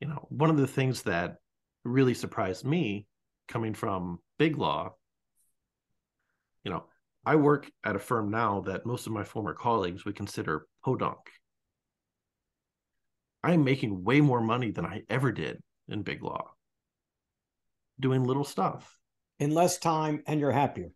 you 0.00 0.06
know, 0.06 0.26
one 0.28 0.50
of 0.50 0.56
the 0.56 0.66
things 0.66 1.02
that 1.02 1.38
really 1.88 2.14
surprised 2.14 2.64
me 2.64 3.06
coming 3.48 3.74
from 3.74 4.18
Big 4.38 4.56
Law, 4.56 4.94
you 6.64 6.70
know, 6.70 6.84
I 7.24 7.36
work 7.36 7.70
at 7.84 7.96
a 7.96 7.98
firm 7.98 8.30
now 8.30 8.60
that 8.62 8.86
most 8.86 9.06
of 9.06 9.12
my 9.12 9.24
former 9.24 9.54
colleagues 9.54 10.04
would 10.04 10.16
consider 10.16 10.66
podunk. 10.84 11.18
I'm 13.42 13.64
making 13.64 14.04
way 14.04 14.20
more 14.20 14.40
money 14.40 14.70
than 14.70 14.86
I 14.86 15.02
ever 15.08 15.32
did 15.32 15.62
in 15.88 16.02
Big 16.02 16.22
Law, 16.22 16.50
doing 18.00 18.24
little 18.24 18.44
stuff 18.44 18.98
in 19.38 19.52
less 19.52 19.78
time, 19.78 20.22
and 20.26 20.40
you're 20.40 20.50
happier. 20.50 20.90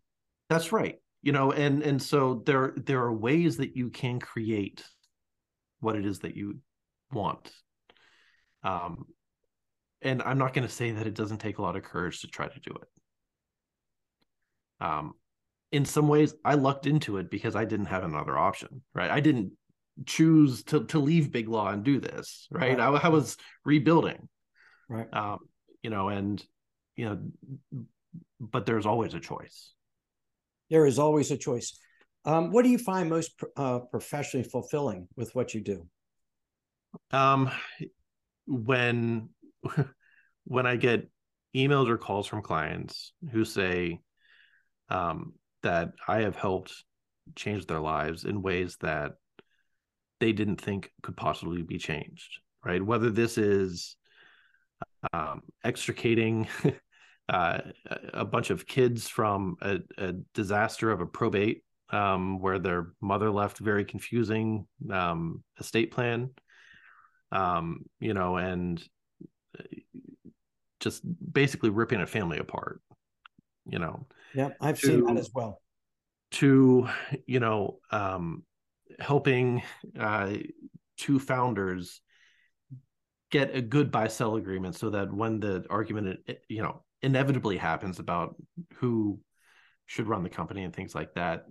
That's 0.49 0.73
right. 0.73 0.97
You 1.23 1.33
know, 1.33 1.53
and 1.53 1.83
and 1.83 2.03
so 2.03 2.43
there 2.45 2.75
there 2.77 3.03
are 3.03 3.13
ways 3.13 3.59
that 3.59 3.77
you 3.77 3.91
can 3.91 4.19
create 4.19 4.85
what 5.81 5.97
it 5.97 6.05
is 6.05 6.21
that 6.21 6.37
you 6.37 6.59
want. 7.13 7.53
Um, 8.65 9.07
and 10.03 10.23
I'm 10.23 10.39
not 10.39 10.53
going 10.53 10.67
to 10.67 10.73
say 10.73 10.91
that 10.93 11.07
it 11.07 11.15
doesn't 11.15 11.39
take 11.39 11.59
a 11.59 11.63
lot 11.63 11.77
of 11.77 11.83
courage 11.83 12.21
to 12.21 12.29
try 12.29 12.49
to 12.49 12.61
do 12.61 12.75
it. 12.75 12.89
Um, 14.85 15.15
in 15.71 15.85
some 15.85 16.09
ways, 16.09 16.35
I 16.45 16.55
lucked 16.55 16.87
into 16.87 17.17
it 17.17 17.31
because 17.31 17.57
I 17.57 17.65
didn't 17.65 17.87
have 17.87 18.05
another 18.05 18.37
option, 18.37 18.83
right? 18.95 19.11
I 19.11 19.21
didn't 19.21 19.53
choose 20.07 20.63
to 20.65 20.85
to 20.85 20.99
leave 20.99 21.33
Big 21.33 21.49
Law 21.49 21.69
and 21.69 21.85
do 21.85 22.01
this, 22.01 22.49
right? 22.51 22.79
right. 22.79 22.81
I, 22.81 23.07
I, 23.07 23.09
was 23.09 23.37
rebuilding, 23.65 24.29
right? 24.89 25.09
Um, 25.13 25.39
you 25.83 25.91
know, 25.91 26.09
and 26.09 26.45
you 26.97 27.05
know, 27.07 27.87
but 28.41 28.67
there's 28.67 28.87
always 28.87 29.15
a 29.15 29.21
choice. 29.21 29.73
There 30.71 30.87
is 30.87 30.99
always 30.99 31.31
a 31.31 31.37
choice. 31.37 31.79
Um, 32.25 32.51
what 32.51 32.63
do 32.63 32.69
you 32.69 32.79
find 32.79 33.09
most 33.09 33.33
uh, 33.57 33.81
professionally 33.91 34.49
fulfilling 34.49 35.09
with 35.17 35.35
what 35.35 35.55
you 35.55 35.61
do? 35.61 35.87
Um, 37.11 37.51
when 38.47 39.31
when 40.45 40.67
I 40.67 40.77
get 40.77 41.09
emails 41.55 41.89
or 41.89 41.99
calls 41.99 42.27
from 42.27 42.43
clients 42.43 43.13
who 43.31 43.45
say 43.45 44.01
um, 44.89 45.35
that 45.63 45.93
I 46.09 46.21
have 46.21 46.37
helped 46.37 46.73
change 47.37 47.67
their 47.67 47.81
lives 47.81 48.25
in 48.25 48.43
ways 48.43 48.77
that 48.81 49.13
they 50.21 50.33
didn't 50.33 50.61
think 50.61 50.91
could 51.03 51.17
possibly 51.17 51.63
be 51.63 51.79
changed, 51.79 52.41
right? 52.65 52.85
Whether 52.85 53.11
this 53.11 53.39
is 53.39 53.97
um, 55.13 55.43
extricating 55.65 56.47
uh, 57.29 57.59
a 58.13 58.25
bunch 58.25 58.51
of 58.51 58.67
kids 58.67 59.09
from 59.09 59.57
a, 59.61 59.79
a 59.99 60.13
disaster 60.35 60.91
of 60.91 61.01
a 61.01 61.07
probate 61.07 61.65
um, 61.91 62.41
where 62.41 62.59
their 62.59 62.93
mother 63.01 63.31
left 63.31 63.59
very 63.59 63.85
confusing 63.85 64.67
um, 64.91 65.43
estate 65.61 65.91
plan, 65.91 66.31
um, 67.31 67.81
you 68.01 68.15
know, 68.15 68.37
and 68.37 68.83
just 70.83 71.03
basically 71.33 71.71
ripping 71.71 72.01
a 72.01 72.07
family 72.07 72.39
apart, 72.39 72.83
you 73.65 73.79
know. 73.79 74.07
Yeah, 74.35 74.51
I've 74.61 74.79
to, 74.81 74.87
seen 74.87 75.05
that 75.05 75.17
as 75.17 75.31
well. 75.33 75.63
To, 76.33 76.89
you 77.27 77.41
know, 77.41 77.79
um, 77.91 78.43
helping 78.99 79.63
uh, 79.99 80.35
two 80.99 81.19
founders 81.19 82.01
get 83.31 83.55
a 83.55 83.63
good 83.63 83.91
buy 83.91 84.09
sell 84.09 84.37
agreement 84.37 84.75
so 84.75 84.91
that 84.91 85.13
when 85.13 85.41
the 85.41 85.65
argument, 85.71 86.21
you 86.49 86.63
know, 86.63 86.83
inevitably 87.01 87.57
happens 87.57 87.99
about 87.99 88.37
who 88.75 89.19
should 89.87 90.07
run 90.07 90.23
the 90.23 90.29
company 90.29 90.65
and 90.65 90.75
things 90.75 90.95
like 90.95 91.15
that, 91.15 91.47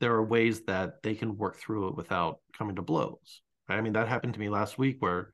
there 0.00 0.12
are 0.12 0.24
ways 0.24 0.62
that 0.66 1.02
they 1.02 1.14
can 1.14 1.36
work 1.36 1.56
through 1.56 1.88
it 1.88 1.96
without 1.96 2.40
coming 2.56 2.76
to 2.76 2.82
blows. 2.82 3.40
I 3.68 3.80
mean, 3.80 3.94
that 3.94 4.08
happened 4.08 4.34
to 4.34 4.40
me 4.40 4.48
last 4.48 4.76
week 4.76 4.96
where, 5.00 5.30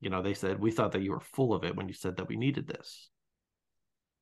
you 0.00 0.10
know, 0.10 0.22
they 0.22 0.34
said, 0.34 0.60
we 0.60 0.70
thought 0.70 0.92
that 0.92 1.02
you 1.02 1.12
were 1.12 1.20
full 1.20 1.54
of 1.54 1.64
it 1.64 1.76
when 1.76 1.88
you 1.88 1.94
said 1.94 2.16
that 2.16 2.28
we 2.28 2.36
needed 2.36 2.66
this. 2.66 3.10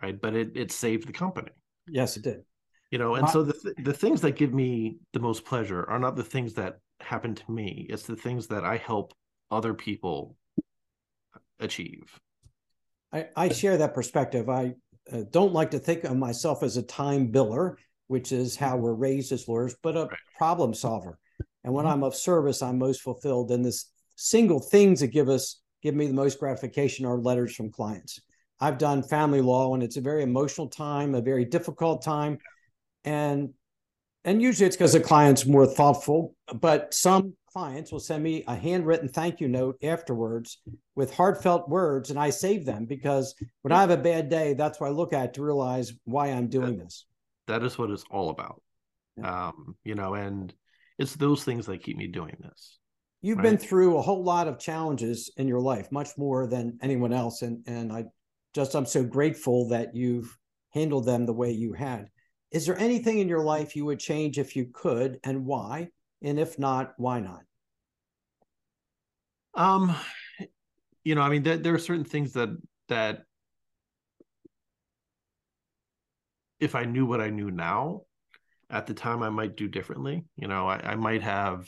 Right. 0.02 0.20
But 0.20 0.34
it, 0.34 0.56
it 0.56 0.72
saved 0.72 1.08
the 1.08 1.12
company. 1.12 1.50
Yes, 1.88 2.16
it 2.16 2.24
did. 2.24 2.42
You 2.90 2.98
know, 2.98 3.14
and 3.16 3.28
so 3.28 3.42
the, 3.42 3.54
th- 3.54 3.74
the 3.82 3.92
things 3.92 4.20
that 4.20 4.36
give 4.36 4.54
me 4.54 4.98
the 5.12 5.18
most 5.18 5.44
pleasure 5.44 5.84
are 5.88 5.98
not 5.98 6.14
the 6.14 6.22
things 6.22 6.54
that 6.54 6.78
happen 7.00 7.34
to 7.34 7.50
me, 7.50 7.86
it's 7.90 8.04
the 8.04 8.14
things 8.16 8.46
that 8.48 8.64
I 8.64 8.76
help 8.76 9.14
other 9.50 9.74
people 9.74 10.36
achieve. 11.58 12.18
I, 13.12 13.28
I 13.34 13.48
share 13.48 13.76
that 13.78 13.94
perspective. 13.94 14.48
I 14.48 14.74
uh, 15.12 15.22
don't 15.30 15.52
like 15.52 15.72
to 15.72 15.78
think 15.78 16.04
of 16.04 16.16
myself 16.16 16.62
as 16.62 16.76
a 16.76 16.82
time 16.82 17.32
biller, 17.32 17.74
which 18.06 18.32
is 18.32 18.54
how 18.56 18.76
we're 18.76 18.94
raised 18.94 19.32
as 19.32 19.48
lawyers, 19.48 19.74
but 19.82 19.96
a 19.96 20.04
right. 20.04 20.18
problem 20.36 20.74
solver. 20.74 21.18
And 21.64 21.72
when 21.72 21.86
mm-hmm. 21.86 21.94
I'm 21.94 22.04
of 22.04 22.14
service, 22.14 22.62
I'm 22.62 22.78
most 22.78 23.00
fulfilled. 23.00 23.50
And 23.50 23.64
the 23.64 23.76
single 24.16 24.60
things 24.60 25.00
that 25.00 25.08
give 25.08 25.28
us 25.28 25.60
give 25.84 25.94
me 25.94 26.08
the 26.08 26.14
most 26.14 26.40
gratification 26.40 27.06
are 27.06 27.18
letters 27.18 27.54
from 27.54 27.70
clients. 27.70 28.20
I've 28.58 28.78
done 28.78 29.02
family 29.02 29.40
law, 29.40 29.74
and 29.74 29.82
it's 29.82 29.98
a 29.98 30.00
very 30.00 30.22
emotional 30.24 30.68
time, 30.68 31.14
a 31.14 31.20
very 31.20 31.44
difficult 31.44 32.02
time, 32.02 32.38
and 33.04 33.50
and 34.24 34.40
usually 34.40 34.66
it's 34.66 34.76
because 34.76 34.94
the 34.94 35.00
client's 35.00 35.46
more 35.46 35.66
thoughtful. 35.66 36.34
But 36.52 36.94
some 36.94 37.34
clients 37.54 37.92
will 37.92 38.00
send 38.00 38.22
me 38.22 38.42
a 38.48 38.56
handwritten 38.56 39.08
thank 39.08 39.40
you 39.40 39.46
note 39.46 39.76
afterwards 39.84 40.58
with 40.96 41.14
heartfelt 41.14 41.68
words 41.68 42.10
and 42.10 42.18
I 42.18 42.30
save 42.30 42.66
them 42.66 42.84
because 42.84 43.32
when 43.62 43.70
I 43.70 43.80
have 43.80 43.90
a 43.90 43.96
bad 43.96 44.28
day, 44.28 44.54
that's 44.54 44.80
what 44.80 44.88
I 44.88 44.90
look 44.90 45.12
at 45.12 45.34
to 45.34 45.42
realize 45.42 45.92
why 46.04 46.28
I'm 46.28 46.48
doing 46.48 46.76
this. 46.76 47.06
That 47.46 47.62
is 47.62 47.78
what 47.78 47.90
it's 47.90 48.04
all 48.10 48.30
about. 48.30 48.60
Yeah. 49.16 49.48
Um, 49.48 49.76
you 49.84 49.94
know, 49.94 50.14
and 50.14 50.52
it's 50.98 51.14
those 51.14 51.44
things 51.44 51.66
that 51.66 51.82
keep 51.82 51.96
me 51.96 52.08
doing 52.08 52.36
this. 52.40 52.78
You've 53.24 53.38
right? 53.38 53.44
been 53.44 53.56
through 53.56 53.96
a 53.96 54.02
whole 54.02 54.22
lot 54.22 54.48
of 54.48 54.58
challenges 54.58 55.30
in 55.38 55.48
your 55.48 55.58
life, 55.58 55.90
much 55.90 56.10
more 56.18 56.46
than 56.46 56.78
anyone 56.82 57.14
else. 57.14 57.40
And 57.40 57.64
and 57.66 57.90
I 57.90 58.04
just 58.52 58.74
I'm 58.74 58.84
so 58.84 59.02
grateful 59.02 59.68
that 59.68 59.94
you've 59.94 60.36
handled 60.74 61.06
them 61.06 61.24
the 61.24 61.32
way 61.32 61.50
you 61.50 61.72
had. 61.72 62.10
Is 62.50 62.66
there 62.66 62.78
anything 62.78 63.20
in 63.20 63.28
your 63.28 63.42
life 63.42 63.76
you 63.76 63.86
would 63.86 63.98
change 63.98 64.38
if 64.38 64.54
you 64.54 64.66
could 64.74 65.20
and 65.24 65.46
why? 65.46 65.88
And 66.20 66.38
if 66.38 66.58
not, 66.58 66.92
why 66.98 67.20
not? 67.20 67.40
Um, 69.54 69.96
you 71.02 71.14
know, 71.14 71.22
I 71.22 71.30
mean, 71.30 71.44
there, 71.44 71.56
there 71.56 71.74
are 71.74 71.78
certain 71.78 72.04
things 72.04 72.34
that 72.34 72.50
that 72.88 73.22
if 76.60 76.74
I 76.74 76.84
knew 76.84 77.06
what 77.06 77.22
I 77.22 77.30
knew 77.30 77.50
now, 77.50 78.02
at 78.68 78.86
the 78.86 78.92
time 78.92 79.22
I 79.22 79.30
might 79.30 79.56
do 79.56 79.66
differently. 79.66 80.26
You 80.36 80.48
know, 80.48 80.68
I, 80.68 80.92
I 80.92 80.94
might 80.96 81.22
have, 81.22 81.66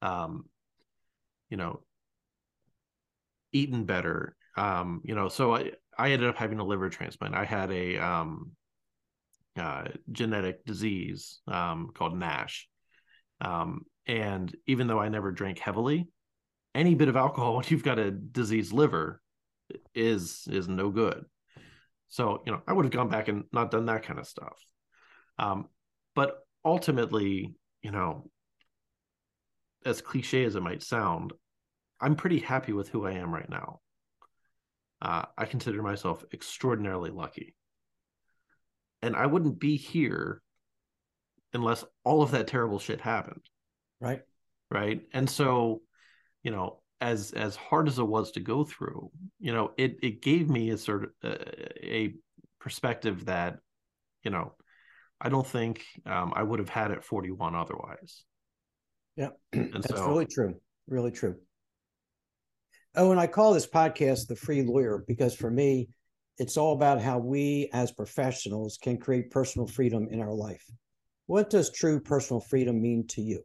um, 0.00 0.46
you 1.50 1.56
know, 1.56 1.82
eaten 3.52 3.84
better. 3.84 4.36
Um, 4.56 5.02
you 5.04 5.14
know, 5.14 5.28
so 5.28 5.54
I 5.54 5.72
I 5.98 6.12
ended 6.12 6.28
up 6.28 6.36
having 6.36 6.58
a 6.58 6.64
liver 6.64 6.88
transplant. 6.88 7.34
I 7.34 7.44
had 7.44 7.70
a 7.70 7.98
um, 7.98 8.52
uh, 9.56 9.84
genetic 10.10 10.64
disease 10.64 11.40
um, 11.46 11.90
called 11.94 12.16
NASH, 12.16 12.68
um, 13.40 13.82
and 14.06 14.54
even 14.66 14.86
though 14.86 14.98
I 14.98 15.08
never 15.08 15.32
drank 15.32 15.58
heavily, 15.58 16.08
any 16.74 16.94
bit 16.94 17.08
of 17.08 17.16
alcohol 17.16 17.56
when 17.56 17.66
you've 17.68 17.84
got 17.84 17.98
a 17.98 18.10
diseased 18.10 18.72
liver 18.72 19.20
is 19.94 20.46
is 20.50 20.68
no 20.68 20.90
good. 20.90 21.24
So 22.08 22.42
you 22.46 22.52
know, 22.52 22.62
I 22.66 22.72
would 22.72 22.84
have 22.84 22.92
gone 22.92 23.08
back 23.08 23.28
and 23.28 23.44
not 23.52 23.70
done 23.70 23.86
that 23.86 24.02
kind 24.02 24.18
of 24.18 24.26
stuff. 24.26 24.58
Um, 25.38 25.68
but 26.14 26.38
ultimately, 26.64 27.54
you 27.82 27.90
know, 27.90 28.30
as 29.84 30.00
cliche 30.00 30.44
as 30.44 30.56
it 30.56 30.62
might 30.62 30.82
sound, 30.82 31.32
I'm 32.00 32.16
pretty 32.16 32.38
happy 32.38 32.72
with 32.72 32.88
who 32.88 33.06
I 33.06 33.12
am 33.12 33.32
right 33.32 33.48
now. 33.48 33.80
Uh, 35.02 35.24
I 35.36 35.46
consider 35.46 35.82
myself 35.82 36.24
extraordinarily 36.32 37.10
lucky. 37.10 37.54
And 39.02 39.16
I 39.16 39.26
wouldn't 39.26 39.58
be 39.58 39.76
here 39.76 40.42
unless 41.52 41.84
all 42.04 42.22
of 42.22 42.32
that 42.32 42.46
terrible 42.46 42.78
shit 42.78 43.00
happened. 43.00 43.42
Right. 44.00 44.22
Right. 44.70 45.02
And 45.12 45.28
so, 45.28 45.82
you 46.42 46.50
know, 46.50 46.80
as 47.00 47.32
as 47.32 47.56
hard 47.56 47.88
as 47.88 47.98
it 47.98 48.06
was 48.06 48.32
to 48.32 48.40
go 48.40 48.64
through, 48.64 49.10
you 49.38 49.52
know, 49.52 49.72
it 49.76 49.96
it 50.02 50.22
gave 50.22 50.48
me 50.50 50.70
a 50.70 50.78
sort 50.78 51.04
of 51.04 51.10
uh, 51.24 51.44
a 51.82 52.14
perspective 52.60 53.24
that, 53.24 53.58
you 54.22 54.30
know, 54.30 54.52
I 55.20 55.28
don't 55.28 55.46
think 55.46 55.84
um, 56.06 56.32
I 56.36 56.42
would 56.42 56.58
have 56.58 56.68
had 56.68 56.92
at 56.92 57.04
41 57.04 57.54
otherwise. 57.54 58.24
Yeah, 59.16 59.30
that's 59.52 59.88
so, 59.88 60.08
really 60.08 60.26
true. 60.26 60.54
Really 60.86 61.10
true. 61.10 61.36
Oh, 62.96 63.10
and 63.12 63.20
I 63.20 63.26
call 63.26 63.54
this 63.54 63.66
podcast 63.66 64.26
the 64.26 64.36
free 64.36 64.62
lawyer 64.62 65.04
because 65.06 65.34
for 65.34 65.50
me, 65.50 65.88
it's 66.38 66.56
all 66.56 66.72
about 66.72 67.00
how 67.00 67.18
we 67.18 67.68
as 67.72 67.92
professionals 67.92 68.78
can 68.82 68.98
create 68.98 69.30
personal 69.30 69.66
freedom 69.66 70.08
in 70.10 70.20
our 70.20 70.32
life. 70.32 70.64
What 71.26 71.50
does 71.50 71.70
true 71.70 72.00
personal 72.00 72.40
freedom 72.40 72.80
mean 72.80 73.06
to 73.08 73.22
you? 73.22 73.44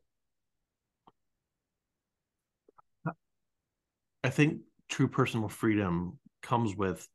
I 4.23 4.29
think 4.31 4.61
true 4.89 5.07
personal 5.07 5.49
freedom 5.49 6.17
comes 6.41 6.75
with 6.75 7.07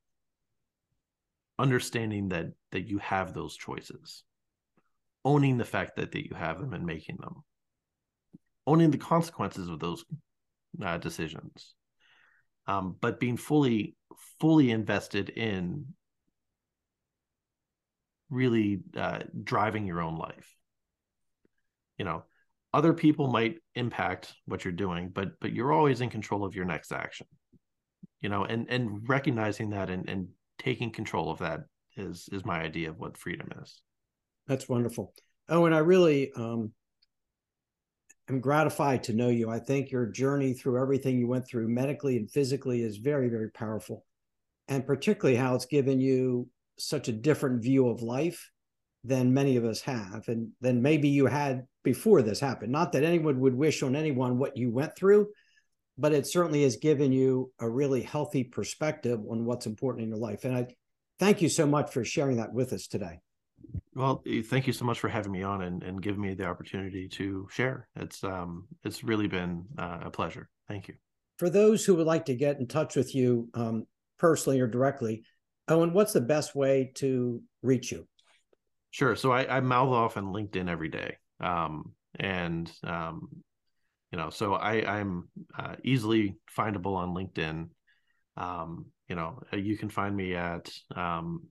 understanding 1.59 2.29
that 2.29 2.53
that 2.71 2.89
you 2.89 2.99
have 2.99 3.35
those 3.35 3.57
choices 3.57 4.23
owning 5.25 5.59
the 5.59 5.65
fact 5.65 5.97
that, 5.97 6.13
that 6.13 6.29
you 6.29 6.35
have 6.37 6.61
them 6.61 6.73
and 6.73 6.87
making 6.87 7.19
them 7.21 7.43
owning 8.67 8.91
the 8.91 8.99
consequences 8.99 9.69
of 9.69 9.81
those 9.81 10.05
uh, 10.83 10.99
decisions. 10.99 11.75
Um, 12.67 12.97
but 13.01 13.21
being 13.21 13.37
fully 13.37 13.97
fully 14.39 14.71
invested 14.71 15.31
in 15.31 15.87
really 18.29 18.81
uh, 18.97 19.21
driving 19.43 19.87
your 19.87 20.01
own 20.01 20.17
life. 20.17 20.55
You 21.99 22.05
know 22.05 22.25
other 22.73 22.93
people 22.93 23.27
might 23.27 23.59
impact 23.75 24.33
what 24.47 24.65
you're 24.65 24.73
doing 24.73 25.11
but 25.13 25.31
but 25.41 25.53
you're 25.53 25.73
always 25.73 26.01
in 26.01 26.09
control 26.09 26.45
of 26.45 26.55
your 26.55 26.65
next 26.65 26.93
action. 26.93 27.27
You 28.21 28.29
know 28.29 28.45
and 28.45 28.67
and 28.71 29.09
recognizing 29.09 29.71
that 29.71 29.91
and 29.91 30.09
and 30.09 30.29
taking 30.59 30.93
control 30.93 31.31
of 31.31 31.39
that 31.39 31.61
is 31.97 32.29
is 32.31 32.45
my 32.45 32.61
idea 32.61 32.91
of 32.91 32.99
what 32.99 33.17
freedom 33.17 33.49
is. 33.63 33.83
That's 34.47 34.69
wonderful. 34.69 35.13
Oh 35.49 35.65
and 35.65 35.75
i 35.75 35.79
really 35.79 36.31
um 36.37 36.73
am 38.29 38.41
gratified 38.41 39.03
to 39.03 39.13
know 39.13 39.29
you 39.29 39.51
i 39.51 39.59
think 39.59 39.91
your 39.91 40.07
journey 40.07 40.53
through 40.53 40.81
everything 40.81 41.19
you 41.19 41.27
went 41.27 41.47
through 41.47 41.69
medically 41.69 42.17
and 42.17 42.31
physically 42.31 42.83
is 42.83 42.97
very 42.97 43.29
very 43.29 43.51
powerful 43.51 44.05
and 44.69 44.87
particularly 44.87 45.37
how 45.37 45.55
it's 45.55 45.67
given 45.67 46.01
you 46.01 46.49
such 46.79 47.09
a 47.09 47.13
different 47.13 47.63
view 47.63 47.89
of 47.89 48.03
life 48.03 48.51
than 49.05 49.33
many 49.33 49.57
of 49.57 49.65
us 49.65 49.81
have 49.81 50.25
and 50.29 50.51
than 50.61 50.83
maybe 50.83 51.09
you 51.09 51.27
had 51.27 51.67
before 51.83 52.23
this 52.23 52.41
happened 52.41 52.71
not 52.71 52.93
that 52.93 53.05
anyone 53.05 53.41
would 53.41 53.55
wish 53.55 53.83
on 53.83 53.97
anyone 53.97 54.39
what 54.39 54.57
you 54.57 54.71
went 54.71 54.95
through 54.95 55.27
but 56.01 56.15
it 56.15 56.27
certainly 56.27 56.63
has 56.63 56.77
given 56.77 57.13
you 57.13 57.53
a 57.61 57.69
really 57.69 58.03
healthy 58.03 58.43
perspective 58.43 59.21
on 59.31 59.45
what's 59.45 59.67
important 59.67 60.05
in 60.05 60.09
your 60.09 60.19
life. 60.19 60.45
And 60.45 60.57
I 60.57 60.67
thank 61.19 61.43
you 61.43 61.51
so 61.51 61.67
much 61.67 61.93
for 61.93 62.05
sharing 62.05 62.39
that 62.39 62.55
with 62.55 62.73
us 62.73 62.87
today. 62.87 63.21
Well, 63.95 64.23
thank 64.45 64.67
you 64.67 64.73
so 64.73 64.85
much 64.85 65.01
for 65.01 65.09
having 65.09 65.33
me 65.33 65.43
on 65.43 65.63
and, 65.63 65.83
and 65.83 66.01
giving 66.01 66.21
me 66.21 66.35
the 66.35 66.47
opportunity 66.47 67.09
to 67.09 67.49
share. 67.51 67.89
It's 67.97 68.23
um 68.25 68.67
it's 68.85 69.03
really 69.03 69.27
been 69.27 69.65
uh, 69.79 69.99
a 70.05 70.11
pleasure. 70.11 70.49
Thank 70.69 70.89
you. 70.89 70.95
For 71.39 71.51
those 71.51 71.85
who 71.85 71.95
would 71.97 72.07
like 72.07 72.27
to 72.27 72.35
get 72.35 72.59
in 72.61 72.67
touch 72.67 72.97
with 72.97 73.15
you 73.15 73.49
um, 73.55 73.87
personally 74.19 74.61
or 74.61 74.67
directly, 74.67 75.25
Owen, 75.69 75.95
what's 75.95 76.13
the 76.13 76.21
best 76.21 76.55
way 76.55 76.93
to 76.97 77.43
reach 77.63 77.91
you? 77.91 78.07
Sure. 78.91 79.17
So 79.17 79.33
I, 79.33 79.57
I 79.57 79.61
mouth 79.61 79.89
off 79.89 80.17
on 80.17 80.27
LinkedIn 80.27 80.69
every 80.69 80.89
day. 80.89 81.17
Um, 81.41 81.95
and 82.19 82.71
um, 82.85 83.43
you 84.11 84.19
know 84.19 84.31
so 84.31 84.55
i 84.55 84.99
i'm 84.99 85.29
uh, 85.59 85.77
easily 85.85 86.37
findable 86.57 86.97
on 86.97 87.15
linkedin 87.15 87.69
um 88.37 88.87
you 89.09 89.17
know 89.17 89.41
you 89.53 89.77
can 89.77 89.89
find 89.89 90.17
me 90.17 90.35
at 90.35 90.71
um 90.97 91.43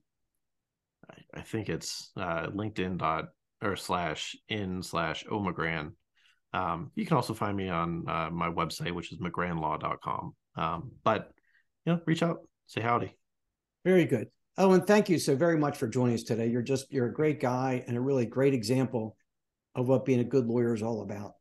i, 1.34 1.40
think 1.40 1.68
it's 1.68 2.10
uh 2.16 2.46
linkedin 2.48 2.98
dot 2.98 3.26
or 3.62 3.76
slash 3.76 4.36
in 4.48 4.82
slash 4.82 5.24
omagran 5.26 5.92
um 6.52 6.90
you 6.94 7.06
can 7.06 7.16
also 7.16 7.34
find 7.34 7.56
me 7.56 7.68
on 7.68 8.04
uh, 8.08 8.30
my 8.30 8.48
website 8.48 8.92
which 8.92 9.12
is 9.12 9.18
mcgrannlaw.com 9.18 10.34
um 10.56 10.90
but 11.04 11.30
you 11.84 11.92
know 11.92 12.00
reach 12.06 12.22
out 12.22 12.38
say 12.66 12.80
howdy 12.80 13.16
very 13.84 14.04
good 14.04 14.28
oh 14.58 14.72
and 14.72 14.86
thank 14.86 15.08
you 15.08 15.18
so 15.18 15.36
very 15.36 15.58
much 15.58 15.76
for 15.76 15.88
joining 15.88 16.14
us 16.14 16.22
today 16.22 16.48
you're 16.48 16.62
just 16.62 16.92
you're 16.92 17.06
a 17.06 17.12
great 17.12 17.40
guy 17.40 17.84
and 17.86 17.96
a 17.96 18.00
really 18.00 18.26
great 18.26 18.54
example 18.54 19.16
of 19.74 19.88
what 19.88 20.04
being 20.04 20.20
a 20.20 20.24
good 20.24 20.46
lawyer 20.46 20.74
is 20.74 20.82
all 20.82 21.02
about 21.02 21.32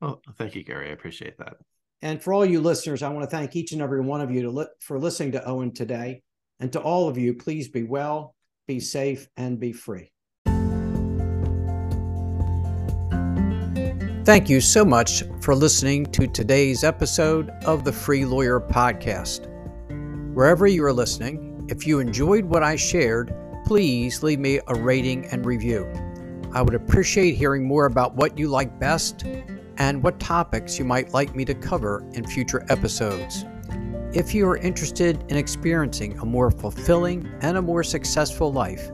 Oh, 0.00 0.20
thank 0.36 0.54
you, 0.54 0.62
Gary. 0.62 0.88
I 0.88 0.92
appreciate 0.92 1.38
that. 1.38 1.54
And 2.02 2.22
for 2.22 2.32
all 2.32 2.46
you 2.46 2.60
listeners, 2.60 3.02
I 3.02 3.08
want 3.08 3.28
to 3.28 3.36
thank 3.36 3.56
each 3.56 3.72
and 3.72 3.82
every 3.82 4.00
one 4.00 4.20
of 4.20 4.30
you 4.30 4.42
to 4.42 4.50
li- 4.50 4.66
for 4.80 4.98
listening 4.98 5.32
to 5.32 5.44
Owen 5.44 5.74
today. 5.74 6.22
And 6.60 6.72
to 6.72 6.80
all 6.80 7.08
of 7.08 7.18
you, 7.18 7.34
please 7.34 7.68
be 7.68 7.82
well, 7.82 8.34
be 8.68 8.78
safe, 8.78 9.28
and 9.36 9.58
be 9.58 9.72
free. 9.72 10.12
Thank 14.24 14.50
you 14.50 14.60
so 14.60 14.84
much 14.84 15.22
for 15.40 15.54
listening 15.54 16.04
to 16.12 16.26
today's 16.26 16.84
episode 16.84 17.48
of 17.64 17.82
the 17.82 17.92
Free 17.92 18.26
Lawyer 18.26 18.60
Podcast. 18.60 19.48
Wherever 20.34 20.66
you 20.66 20.84
are 20.84 20.92
listening, 20.92 21.66
if 21.70 21.86
you 21.86 21.98
enjoyed 21.98 22.44
what 22.44 22.62
I 22.62 22.76
shared, 22.76 23.34
please 23.64 24.22
leave 24.22 24.38
me 24.38 24.60
a 24.68 24.74
rating 24.74 25.24
and 25.32 25.46
review. 25.46 25.90
I 26.52 26.60
would 26.60 26.74
appreciate 26.74 27.36
hearing 27.36 27.66
more 27.66 27.86
about 27.86 28.16
what 28.16 28.38
you 28.38 28.48
like 28.48 28.78
best 28.78 29.24
and 29.78 30.02
what 30.02 30.20
topics 30.20 30.78
you 30.78 30.84
might 30.84 31.14
like 31.14 31.34
me 31.34 31.46
to 31.46 31.54
cover 31.54 32.06
in 32.12 32.26
future 32.26 32.66
episodes. 32.68 33.46
If 34.14 34.34
you 34.34 34.48
are 34.48 34.56
interested 34.56 35.22
in 35.28 35.36
experiencing 35.36 36.18
a 36.18 36.24
more 36.24 36.50
fulfilling 36.50 37.30
and 37.42 37.58
a 37.58 37.62
more 37.62 37.82
successful 37.82 38.50
life, 38.50 38.90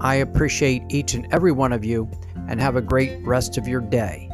I 0.01 0.17
appreciate 0.17 0.83
each 0.89 1.15
and 1.15 1.33
every 1.33 1.53
one 1.53 1.73
of 1.73 1.85
you 1.85 2.11
and 2.49 2.61
have 2.61 2.75
a 2.75 2.83
great 2.83 3.25
rest 3.25 3.59
of 3.59 3.69
your 3.69 3.81
day. 3.81 4.29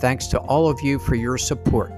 Thanks 0.00 0.26
to 0.28 0.40
all 0.40 0.68
of 0.68 0.80
you 0.80 0.98
for 0.98 1.14
your 1.14 1.36
support. 1.36 1.92